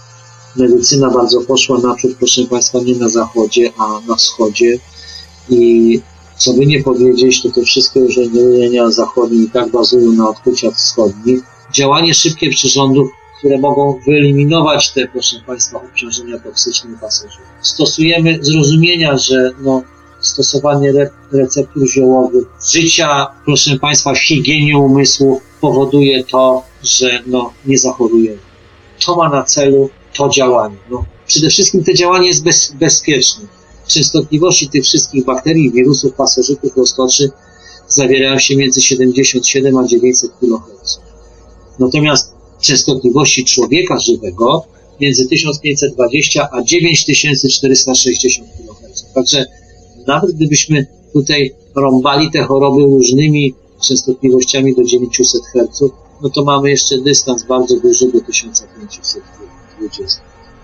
medycyna 0.55 1.09
bardzo 1.09 1.41
poszła 1.41 1.79
naprzód, 1.79 2.11
proszę 2.19 2.41
Państwa, 2.43 2.79
nie 2.79 2.95
na 2.95 3.09
zachodzie, 3.09 3.71
a 3.77 3.99
na 4.07 4.15
wschodzie. 4.15 4.79
I 5.49 5.99
co 6.37 6.53
by 6.53 6.65
nie 6.65 6.83
powiedzieć, 6.83 7.41
to 7.41 7.49
te 7.51 7.61
wszystkie 7.63 7.99
urządzenia 7.99 8.91
zachodnie 8.91 9.43
i 9.43 9.49
tak 9.49 9.71
bazują 9.71 10.11
na 10.11 10.29
odkryciach 10.29 10.75
wschodnich. 10.75 11.39
Działanie 11.73 12.13
szybkie 12.13 12.49
przyrządów, 12.49 13.09
które 13.41 13.57
mogą 13.57 13.99
wyeliminować 14.07 14.91
te, 14.91 15.07
proszę 15.07 15.35
Państwa, 15.45 15.77
obciążenia 15.77 16.39
toksyczne 16.39 16.97
pasażerów. 17.01 17.47
Stosujemy 17.61 18.39
zrozumienia, 18.41 19.17
że 19.17 19.51
no, 19.61 19.83
stosowanie 20.19 20.89
re 20.89 21.09
receptur 21.31 21.87
ziołowych, 21.87 22.45
życia, 22.71 23.27
proszę 23.45 23.79
Państwa, 23.79 24.13
w 24.13 24.19
higienie 24.19 24.77
umysłu 24.77 25.41
powoduje 25.61 26.23
to, 26.23 26.63
że 26.83 27.23
no, 27.27 27.53
nie 27.65 27.77
zachorujemy. 27.77 28.37
To 29.05 29.15
ma 29.15 29.29
na 29.29 29.43
celu 29.43 29.89
to 30.13 30.29
działanie. 30.29 30.77
No, 30.91 31.05
przede 31.27 31.49
wszystkim 31.49 31.83
to 31.83 31.93
działanie 31.93 32.27
jest 32.27 32.43
bez, 32.43 32.71
bezpieczne. 32.71 33.45
Częstotliwości 33.87 34.69
tych 34.69 34.83
wszystkich 34.83 35.25
bakterii, 35.25 35.71
wirusów, 35.71 36.13
pasożytów, 36.13 36.77
roztoczy 36.77 37.31
zawierają 37.87 38.39
się 38.39 38.55
między 38.55 38.81
77 38.81 39.77
a 39.77 39.87
900 39.87 40.31
kHz. 40.39 40.99
Natomiast 41.79 42.40
częstotliwości 42.61 43.45
człowieka 43.45 43.99
żywego 43.99 44.65
między 44.99 45.27
1520 45.27 46.49
a 46.51 46.61
9460 46.61 48.49
kHz. 48.49 49.05
Także 49.15 49.45
nawet 50.07 50.31
gdybyśmy 50.31 50.85
tutaj 51.13 51.55
rąbali 51.75 52.31
te 52.31 52.43
choroby 52.43 52.83
różnymi 52.83 53.53
częstotliwościami 53.81 54.75
do 54.75 54.83
900 54.83 55.41
Hz, 55.53 55.83
no 56.21 56.29
to 56.29 56.43
mamy 56.43 56.69
jeszcze 56.69 56.97
dystans 56.97 57.43
bardzo 57.43 57.79
duży 57.79 58.11
do 58.11 58.21
1520. 58.21 60.21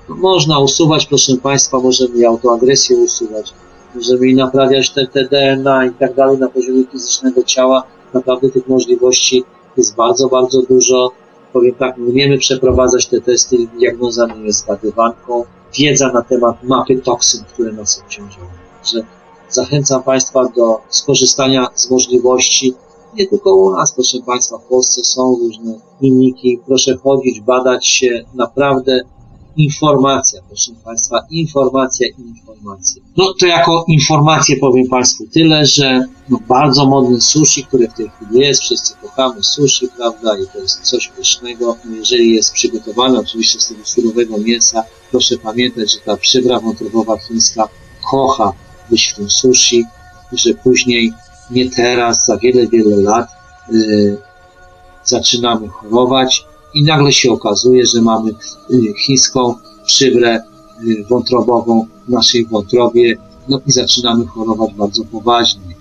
No 0.10 0.16
można 0.16 0.60
usuwać, 0.60 1.06
proszę 1.06 1.38
Państwa, 1.38 1.80
możemy 1.80 2.20
i 2.20 2.26
autoagresję 2.26 2.98
usuwać, 2.98 3.54
możemy 3.96 4.28
i 4.28 4.36
naprawiać 4.36 4.90
te, 4.90 5.08
te 5.08 5.28
DNA 5.28 5.86
i 5.86 5.92
tak 5.92 6.16
dalej 6.16 6.38
na 6.38 6.50
poziomie 6.50 6.84
fizycznego 6.92 7.44
ciała. 7.44 7.84
Naprawdę 8.14 8.50
tych 8.50 8.68
możliwości 8.68 9.44
jest 9.78 9.96
bardzo, 9.96 10.28
bardzo 10.28 10.62
dużo. 10.62 11.12
Powiem 11.54 11.76
tak, 11.76 11.98
my 11.98 12.10
umiemy 12.10 12.38
przeprowadzać 12.38 13.08
te 13.08 13.22
testy, 13.22 13.58
diagnoza 13.80 14.28
nie 14.28 14.46
jest 14.46 14.60
zgadywanką. 14.60 15.44
Wiedza 15.78 16.12
na 16.12 16.22
temat 16.22 16.64
mapy 16.64 16.96
toksyn, 16.96 17.44
które 17.54 17.72
nas 17.72 18.00
obciążają. 18.00 18.48
Także 18.78 19.08
zachęcam 19.50 20.04
Państwa 20.04 20.46
do 20.56 20.82
skorzystania 20.90 21.68
z 21.76 21.92
możliwości 21.92 22.74
nie 23.16 23.28
tylko 23.28 23.56
u 23.56 23.72
nas, 23.72 23.94
proszę 23.94 24.18
Państwa, 24.26 24.58
w 24.58 24.64
Polsce 24.64 25.04
są 25.04 25.36
różne 25.36 25.80
kliniki. 26.00 26.60
Proszę 26.66 26.98
chodzić, 27.04 27.42
badać 27.42 27.88
się. 27.88 28.26
Naprawdę 28.34 29.02
informacja, 29.58 30.42
proszę 30.48 30.72
Państwa, 30.86 31.20
informacja 31.30 32.08
informacja. 32.18 33.02
No 33.18 33.34
to 33.40 33.46
jako 33.46 33.86
informację 33.88 34.58
powiem 34.58 34.88
Państwu 34.88 35.28
tyle, 35.34 35.66
że 35.66 36.06
no, 36.30 36.40
bardzo 36.48 36.86
modny 36.86 37.22
sushi, 37.22 37.66
które 37.66 37.88
w 37.88 37.94
tej 37.94 38.10
chwili 38.10 38.40
jest, 38.40 38.62
wszyscy 38.62 38.94
kochamy 39.02 39.44
sushi, 39.44 39.88
prawda, 39.98 40.38
i 40.38 40.48
to 40.54 40.60
jest 40.60 40.82
coś 40.82 41.08
pysznego. 41.08 41.78
No, 41.86 41.96
jeżeli 41.96 42.36
jest 42.36 42.54
przygotowane 42.54 43.20
oczywiście 43.20 43.60
z 43.60 43.68
tego 43.68 43.86
surowego 43.86 44.38
mięsa, 44.38 44.84
proszę 45.12 45.38
pamiętać, 45.38 45.94
że 45.94 46.00
ta 46.00 46.18
przybra 46.18 46.60
wątrobowa 46.60 47.18
chińska 47.18 47.68
kocha 48.12 48.54
być 48.90 49.16
sushi 49.28 49.86
i 50.32 50.38
że 50.38 50.54
później, 50.54 51.14
nie 51.52 51.70
teraz, 51.70 52.26
za 52.26 52.38
wiele, 52.38 52.68
wiele 52.68 52.96
lat 52.96 53.28
yy, 53.72 54.18
zaczynamy 55.04 55.68
chorować 55.68 56.47
i 56.78 56.84
nagle 56.84 57.12
się 57.14 57.32
okazuje, 57.32 57.86
że 57.86 58.02
mamy 58.02 58.32
y, 58.32 58.94
chińską 59.06 59.56
przybrę 59.86 60.42
y, 60.84 61.06
wątrobową 61.10 61.88
w 62.08 62.10
naszej 62.10 62.46
wątrobie, 62.46 63.18
no 63.50 63.62
i 63.68 63.72
zaczynamy 63.72 64.26
chorować 64.26 64.74
bardzo 64.74 65.04
poważnie. 65.06 65.78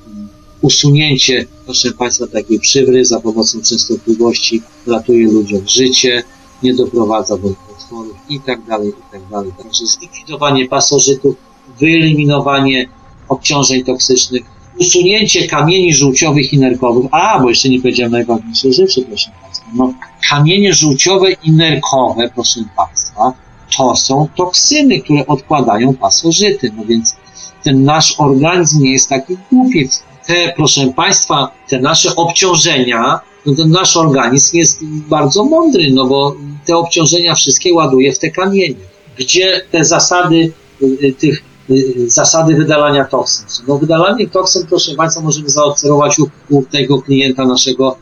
Usunięcie, 0.63 1.47
proszę 1.65 1.93
Państwa, 1.93 2.27
takiej 2.27 2.61
przybry 2.61 3.05
za 3.05 3.21
pomocą 3.21 3.63
częstotliwości 3.63 4.63
ratuje 4.87 5.27
ludziom 5.27 5.69
życie, 5.69 6.23
nie 6.63 6.75
doprowadza 6.75 7.37
do 7.37 7.49
nowotworów 7.49 8.17
i 8.29 8.41
tak 8.41 8.65
dalej, 8.65 8.89
i 8.89 9.13
tak 9.13 9.29
dalej. 9.31 9.53
Także 9.63 9.87
zlikwidowanie 9.87 10.69
pasożytów, 10.69 11.37
wyeliminowanie 11.81 12.89
obciążeń 13.29 13.85
toksycznych, 13.85 14.43
usunięcie 14.81 15.49
kamieni 15.49 15.95
żółciowych 15.95 16.53
i 16.53 16.59
nerkowych. 16.59 17.07
A, 17.13 17.41
bo 17.41 17.49
jeszcze 17.49 17.69
nie 17.69 17.81
powiedziałem 17.81 18.13
najważniejszej 18.13 18.73
rzeczy, 18.73 19.03
proszę 19.03 19.31
Państwa. 19.43 19.56
No, 19.75 19.95
kamienie 20.31 20.73
żółciowe 20.73 21.33
i 21.33 21.53
nerkowe, 21.53 22.31
proszę 22.35 22.61
Państwa, 22.77 23.33
to 23.77 23.97
są 23.97 24.29
toksyny, 24.37 25.01
które 25.01 25.27
odkładają 25.27 25.95
pasożyty. 25.95 26.73
No 26.77 26.85
więc 26.85 27.17
ten 27.63 27.85
nasz 27.85 28.15
organizm 28.19 28.83
nie 28.83 28.93
jest 28.93 29.09
taki 29.09 29.37
głupi. 29.53 29.89
Te, 30.27 30.53
proszę 30.57 30.93
Państwa, 30.97 31.51
te 31.69 31.81
nasze 31.81 32.17
obciążenia, 32.17 33.21
no 33.47 33.55
ten 33.55 33.71
nasz 33.71 33.97
organizm 33.97 34.57
jest 34.57 34.85
bardzo 34.85 35.45
mądry, 35.45 35.91
no 35.93 36.07
bo 36.07 36.37
te 36.67 36.77
obciążenia 36.77 37.35
wszystkie 37.35 37.75
ładuje 37.75 38.13
w 38.13 38.19
te 38.19 38.31
kamienie. 38.31 38.75
Gdzie 39.19 39.61
te 39.71 39.85
zasady 39.85 40.53
y, 40.83 41.07
y, 41.07 41.13
tych 41.13 41.43
y, 41.71 42.11
zasady 42.11 42.55
wydalania 42.55 43.05
toksyn. 43.05 43.47
No 43.69 43.79
wydalanie 43.79 44.29
toksyn, 44.29 44.67
proszę 44.67 44.95
Państwa, 44.95 45.23
możemy 45.23 45.51
zaobserwować 45.51 46.19
u, 46.19 46.31
u 46.51 46.63
tego 46.63 47.03
klienta 47.03 47.47
naszego 47.47 47.97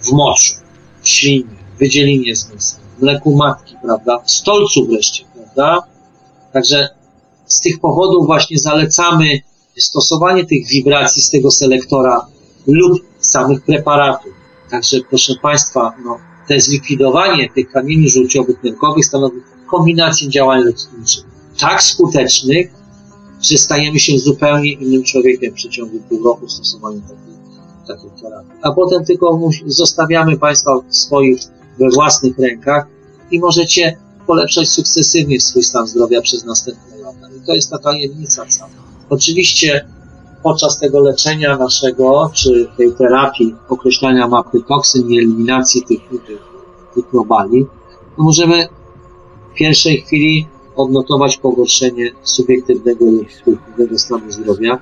w 0.00 0.12
moczu, 0.12 0.54
w 1.02 1.78
wydzielinie 1.78 2.36
z 2.36 2.50
mięsa, 2.50 2.76
w 2.98 3.02
mleku 3.02 3.36
matki, 3.36 3.74
prawda, 3.82 4.18
w 4.26 4.30
stolcu 4.30 4.86
wreszcie, 4.86 5.24
prawda. 5.34 5.82
Także 6.52 6.88
z 7.46 7.60
tych 7.60 7.80
powodów 7.80 8.26
właśnie 8.26 8.58
zalecamy 8.58 9.40
stosowanie 9.76 10.46
tych 10.46 10.66
wibracji 10.66 11.22
z 11.22 11.30
tego 11.30 11.50
selektora 11.50 12.26
lub 12.66 13.02
samych 13.20 13.64
preparatów. 13.64 14.32
Także 14.70 14.96
proszę 15.08 15.32
Państwa, 15.42 15.94
no, 16.04 16.18
te 16.48 16.60
zlikwidowanie 16.60 17.50
tych 17.54 17.70
kamieni 17.70 18.10
żółciowych 18.10 18.62
nerkowych 18.64 19.04
stanowi 19.04 19.40
kombinację 19.70 20.28
działań 20.28 20.64
leczniczych 20.64 21.24
tak 21.60 21.82
skutecznych, 21.82 22.70
że 23.42 23.58
stajemy 23.58 23.98
się 23.98 24.18
zupełnie 24.18 24.72
innym 24.72 25.02
człowiekiem 25.02 25.52
w 25.52 25.54
przeciągu 25.54 25.98
pół 26.08 26.24
roku 26.24 26.48
stosowania 26.48 27.00
takiej, 27.00 27.37
terapii. 27.94 28.50
A 28.62 28.72
potem 28.72 29.04
tylko 29.04 29.40
zostawiamy 29.66 30.38
Państwa 30.38 30.80
swoich, 30.88 31.40
we 31.78 31.88
własnych 31.90 32.38
rękach 32.38 32.86
i 33.30 33.40
możecie 33.40 33.98
polepszać 34.26 34.68
sukcesywnie 34.68 35.40
swój 35.40 35.62
stan 35.62 35.86
zdrowia 35.86 36.20
przez 36.20 36.44
następne 36.44 36.96
lata. 36.96 37.28
I 37.36 37.46
to 37.46 37.54
jest 37.54 37.70
ta 37.70 37.78
tajemnica 37.78 38.46
cała. 38.46 38.70
Oczywiście 39.10 39.86
podczas 40.42 40.78
tego 40.78 41.00
leczenia 41.00 41.56
naszego, 41.56 42.30
czy 42.34 42.68
tej 42.76 42.92
terapii 42.92 43.54
określania 43.68 44.28
mapy 44.28 44.62
toksyn 44.68 45.10
i 45.10 45.18
eliminacji 45.18 45.82
tych, 45.82 46.08
tych, 46.08 46.42
tych 46.94 47.10
globali, 47.10 47.66
to 48.16 48.22
możemy 48.22 48.68
w 49.52 49.54
pierwszej 49.54 50.02
chwili 50.02 50.46
odnotować 50.76 51.36
pogorszenie 51.36 52.12
subiektywnego 52.22 53.04
subiektywnego 53.44 53.98
stanu 53.98 54.30
zdrowia. 54.30 54.78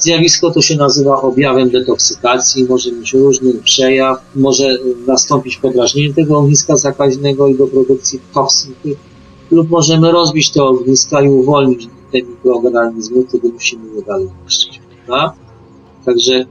Zjawisko 0.00 0.50
to 0.50 0.62
się 0.62 0.76
nazywa 0.76 1.22
objawem 1.22 1.70
detoksykacji, 1.70 2.64
może 2.64 2.92
mieć 2.92 3.12
różny 3.12 3.54
przejaw, 3.64 4.18
może 4.34 4.78
nastąpić 5.06 5.56
podrażnienie 5.56 6.14
tego 6.14 6.38
ogniska 6.38 6.76
zakaźnego 6.76 7.48
i 7.48 7.54
do 7.54 7.66
produkcji 7.66 8.20
toksyn, 8.34 8.74
lub 9.50 9.70
możemy 9.70 10.12
rozbić 10.12 10.50
te 10.50 10.62
ogniska 10.62 11.22
i 11.22 11.28
uwolnić 11.28 11.88
te 12.12 12.22
mikroorganizmy, 12.22 13.24
które 13.24 13.48
musimy 13.52 13.96
je 13.96 14.02
dalej 14.02 14.28
niszczyć. 14.44 14.80
Także 16.04 16.44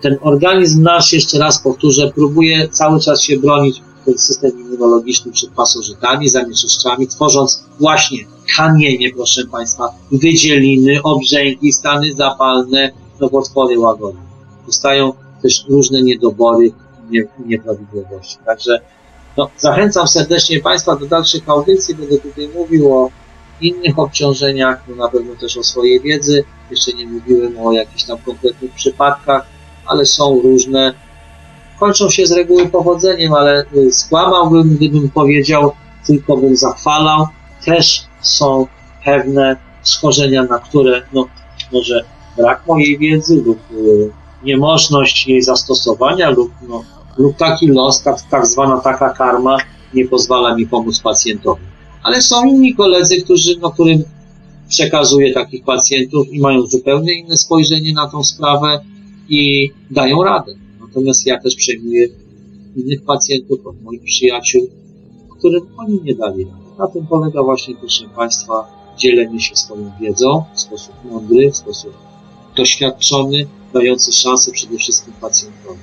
ten 0.00 0.16
organizm 0.20 0.82
nasz, 0.82 1.12
jeszcze 1.12 1.38
raz 1.38 1.62
powtórzę, 1.62 2.12
próbuje 2.14 2.68
cały 2.68 3.00
czas 3.00 3.22
się 3.22 3.36
bronić 3.36 3.82
ten 4.04 4.18
system 4.18 4.50
immunologiczny 4.60 5.32
przed 5.32 5.50
pasożytami, 5.50 6.28
zanieczyszczami, 6.28 7.06
tworząc 7.06 7.64
właśnie 7.80 8.18
kamienie, 8.56 9.10
proszę 9.14 9.46
Państwa, 9.46 9.88
wydzieliny, 10.12 11.02
obrzęki, 11.02 11.72
stany 11.72 12.14
zapalne, 12.14 12.90
nowotwory 13.20 13.78
łagodne. 13.78 14.20
Powstają 14.64 15.12
też 15.42 15.64
różne 15.68 16.02
niedobory 16.02 16.72
nie, 17.10 17.24
nieprawidłowości. 17.46 18.36
Także 18.46 18.80
no, 19.36 19.50
zachęcam 19.58 20.08
serdecznie 20.08 20.60
Państwa 20.60 20.96
do 20.96 21.06
dalszych 21.06 21.48
audycji. 21.48 21.94
Będę 21.94 22.18
tutaj 22.18 22.48
mówił 22.48 22.94
o 22.94 23.10
innych 23.60 23.98
obciążeniach, 23.98 24.82
no 24.88 24.96
na 24.96 25.08
pewno 25.08 25.34
też 25.34 25.56
o 25.56 25.62
swojej 25.62 26.00
wiedzy. 26.00 26.44
Jeszcze 26.70 26.92
nie 26.92 27.06
mówiłem 27.06 27.58
o 27.58 27.72
jakichś 27.72 28.04
tam 28.04 28.18
konkretnych 28.18 28.72
przypadkach, 28.72 29.46
ale 29.86 30.06
są 30.06 30.40
różne. 30.42 30.94
Kończą 31.80 32.10
się 32.10 32.26
z 32.26 32.32
reguły 32.32 32.68
powodzeniem, 32.68 33.34
ale 33.34 33.64
y, 33.74 33.92
skłamałbym, 33.92 34.76
gdybym 34.76 35.10
powiedział, 35.10 35.72
tylko 36.06 36.36
bym 36.36 36.56
zachwalał. 36.56 37.26
Też 37.64 38.02
są 38.20 38.66
pewne 39.04 39.56
schorzenia, 39.82 40.42
na 40.42 40.58
które 40.58 41.02
no, 41.12 41.26
może 41.72 42.04
brak 42.36 42.66
mojej 42.66 42.98
wiedzy 42.98 43.42
lub 43.46 43.58
y, 43.72 44.10
niemożność 44.44 45.28
jej 45.28 45.42
zastosowania 45.42 46.30
lub, 46.30 46.52
no, 46.68 46.84
lub 47.18 47.36
taki 47.36 47.66
los, 47.66 48.02
tak, 48.02 48.16
tak 48.30 48.46
zwana 48.46 48.80
taka 48.80 49.10
karma 49.10 49.56
nie 49.94 50.08
pozwala 50.08 50.54
mi 50.54 50.66
pomóc 50.66 51.00
pacjentowi. 51.00 51.62
Ale 52.02 52.22
są 52.22 52.44
inni 52.44 52.74
koledzy, 52.74 53.22
którzy, 53.22 53.58
no, 53.60 53.70
którym 53.70 54.02
przekazuję 54.68 55.34
takich 55.34 55.64
pacjentów 55.64 56.32
i 56.32 56.40
mają 56.40 56.66
zupełnie 56.66 57.14
inne 57.14 57.36
spojrzenie 57.36 57.94
na 57.94 58.10
tą 58.10 58.24
sprawę 58.24 58.80
i 59.28 59.70
dają 59.90 60.22
radę. 60.22 60.54
Natomiast 60.90 61.26
ja 61.26 61.40
też 61.40 61.54
przejmuję 61.54 62.08
innych 62.76 63.02
pacjentów, 63.02 63.66
od 63.66 63.82
moich 63.82 64.02
przyjaciół, 64.02 64.68
którym 65.38 65.62
oni 65.76 66.00
nie 66.04 66.14
dali. 66.14 66.46
Na 66.78 66.86
tym 66.86 67.06
polega 67.06 67.42
właśnie, 67.42 67.74
proszę 67.76 68.04
Państwa, 68.16 68.66
dzielenie 68.98 69.40
się 69.40 69.56
swoją 69.56 69.90
wiedzą 70.00 70.44
w 70.54 70.60
sposób 70.60 70.94
mądry, 71.04 71.50
w 71.50 71.56
sposób 71.56 71.92
doświadczony, 72.56 73.46
dający 73.72 74.12
szansę 74.12 74.52
przede 74.52 74.76
wszystkim 74.76 75.14
pacjentowi. 75.20 75.80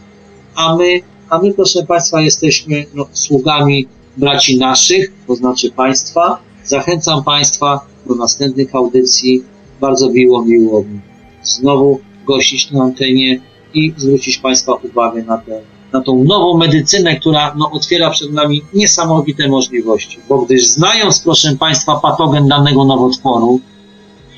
A 0.56 0.76
my, 0.76 1.00
a 1.30 1.40
my 1.40 1.54
proszę 1.54 1.86
Państwa, 1.86 2.22
jesteśmy 2.22 2.86
no, 2.94 3.06
sługami 3.12 3.88
braci 4.18 4.58
naszych, 4.58 5.14
to 5.28 5.36
znaczy 5.36 5.72
Państwa. 5.72 6.38
Zachęcam 6.64 7.24
Państwa 7.24 7.80
do 8.08 8.16
następnych 8.16 8.76
audycji. 8.76 9.44
Bardzo 9.82 10.10
miło, 10.10 10.46
miło 10.46 10.84
mi 10.84 11.00
znowu 11.44 12.00
gościć 12.26 12.72
na 12.72 12.84
antenie 12.84 13.42
i 13.74 13.94
zwrócić 13.98 14.38
Państwa 14.38 14.74
uwagę 14.74 15.24
na, 15.24 15.38
tę 15.38 15.62
na 15.94 16.02
tą 16.02 16.24
nową 16.24 16.58
medycynę, 16.58 17.16
która 17.20 17.56
no, 17.58 17.72
otwiera 17.72 18.10
przed 18.10 18.34
nami 18.34 18.62
niesamowite 18.74 19.48
możliwości. 19.48 20.20
Bo 20.30 20.42
gdyż 20.42 20.68
znając, 20.68 21.20
proszę 21.20 21.56
Państwa, 21.60 21.96
patogen 21.96 22.48
danego 22.48 22.86
nowotworu 22.86 23.60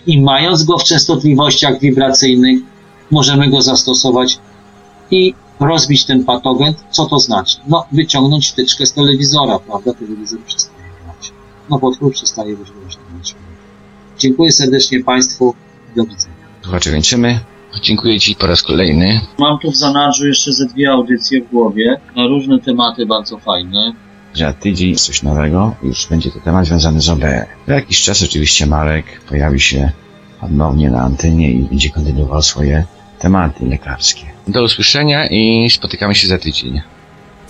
i 0.08 0.22
mając 0.22 0.64
go 0.64 0.78
w 0.78 0.84
częstotliwościach 0.84 1.80
wibracyjnych, 1.80 2.60
możemy 3.12 3.50
go 3.50 3.62
zastosować 3.62 4.40
i 5.12 5.34
rozbić 5.60 6.06
ten 6.06 6.24
patogen. 6.24 6.74
Co 6.92 7.06
to 7.06 7.20
znaczy? 7.20 7.58
No, 7.68 7.86
wyciągnąć 7.92 8.48
wtyczkę 8.48 8.86
z 8.86 8.94
telewizora, 8.94 9.60
prawda? 9.60 9.94
Telewizor 9.94 10.40
przestaje 10.40 10.84
grać. 11.04 11.32
Nowotwór 11.70 12.14
przestaje 12.14 12.58
być 12.58 12.72
głośny. 12.72 13.02
Dziękuję 14.18 14.52
serdecznie 14.52 15.04
Państwu. 15.04 15.54
Do 15.96 16.04
widzenia. 16.04 16.36
Słuchacze, 16.62 16.92
kończymy. 16.92 17.40
Dziękuję 17.82 18.20
Ci 18.20 18.36
po 18.36 18.48
raz 18.48 18.64
kolejny. 18.64 19.22
Mam 19.38 19.60
tu 19.60 19.72
w 19.72 19.76
zanadrzu 19.76 20.28
jeszcze 20.28 20.54
ze 20.54 20.66
dwie 20.66 20.92
audycje 20.92 21.42
w 21.42 21.50
głowie 21.50 21.98
na 22.16 22.28
różne 22.28 22.60
tematy 22.60 23.06
bardzo 23.06 23.38
fajne. 23.38 23.94
Za 24.34 24.54
tydzień 24.54 24.96
coś 24.96 25.24
nowego. 25.24 25.76
Już 25.84 26.08
będzie 26.08 26.32
to 26.32 26.40
temat 26.40 26.66
związany 26.66 27.02
z 27.02 27.10
OB. 27.10 27.22
Za 27.68 27.74
jakiś 27.74 28.02
czas 28.02 28.24
oczywiście 28.24 28.66
Marek 28.66 29.22
pojawi 29.30 29.60
się 29.60 29.92
ponownie 30.42 30.90
na 30.92 31.02
antenie 31.02 31.52
i 31.52 31.64
będzie 31.64 31.90
kontynuował 31.90 32.42
swoje 32.42 32.84
tematy 33.20 33.66
lekarskie. 33.66 34.26
Do 34.48 34.64
usłyszenia 34.64 35.28
i 35.28 35.70
spotykamy 35.70 36.16
się 36.16 36.28
za 36.28 36.38
tydzień. 36.38 36.82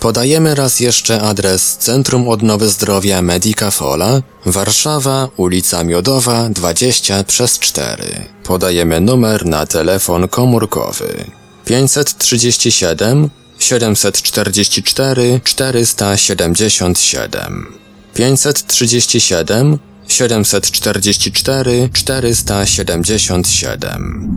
Podajemy 0.00 0.54
raz 0.54 0.80
jeszcze 0.80 1.22
adres 1.22 1.76
Centrum 1.76 2.28
Odnowy 2.28 2.68
Zdrowia 2.68 3.22
Medica 3.22 3.70
Fola, 3.70 4.22
Warszawa, 4.46 5.28
ulica 5.36 5.84
Miodowa 5.84 6.48
20 6.48 7.24
przez 7.24 7.58
4. 7.58 8.04
Podajemy 8.44 9.00
numer 9.00 9.46
na 9.46 9.66
telefon 9.66 10.28
komórkowy. 10.28 11.24
537 11.64 13.30
744 13.58 15.40
477 15.44 17.66
537 18.14 19.78
744 20.08 21.88
477 21.92 24.36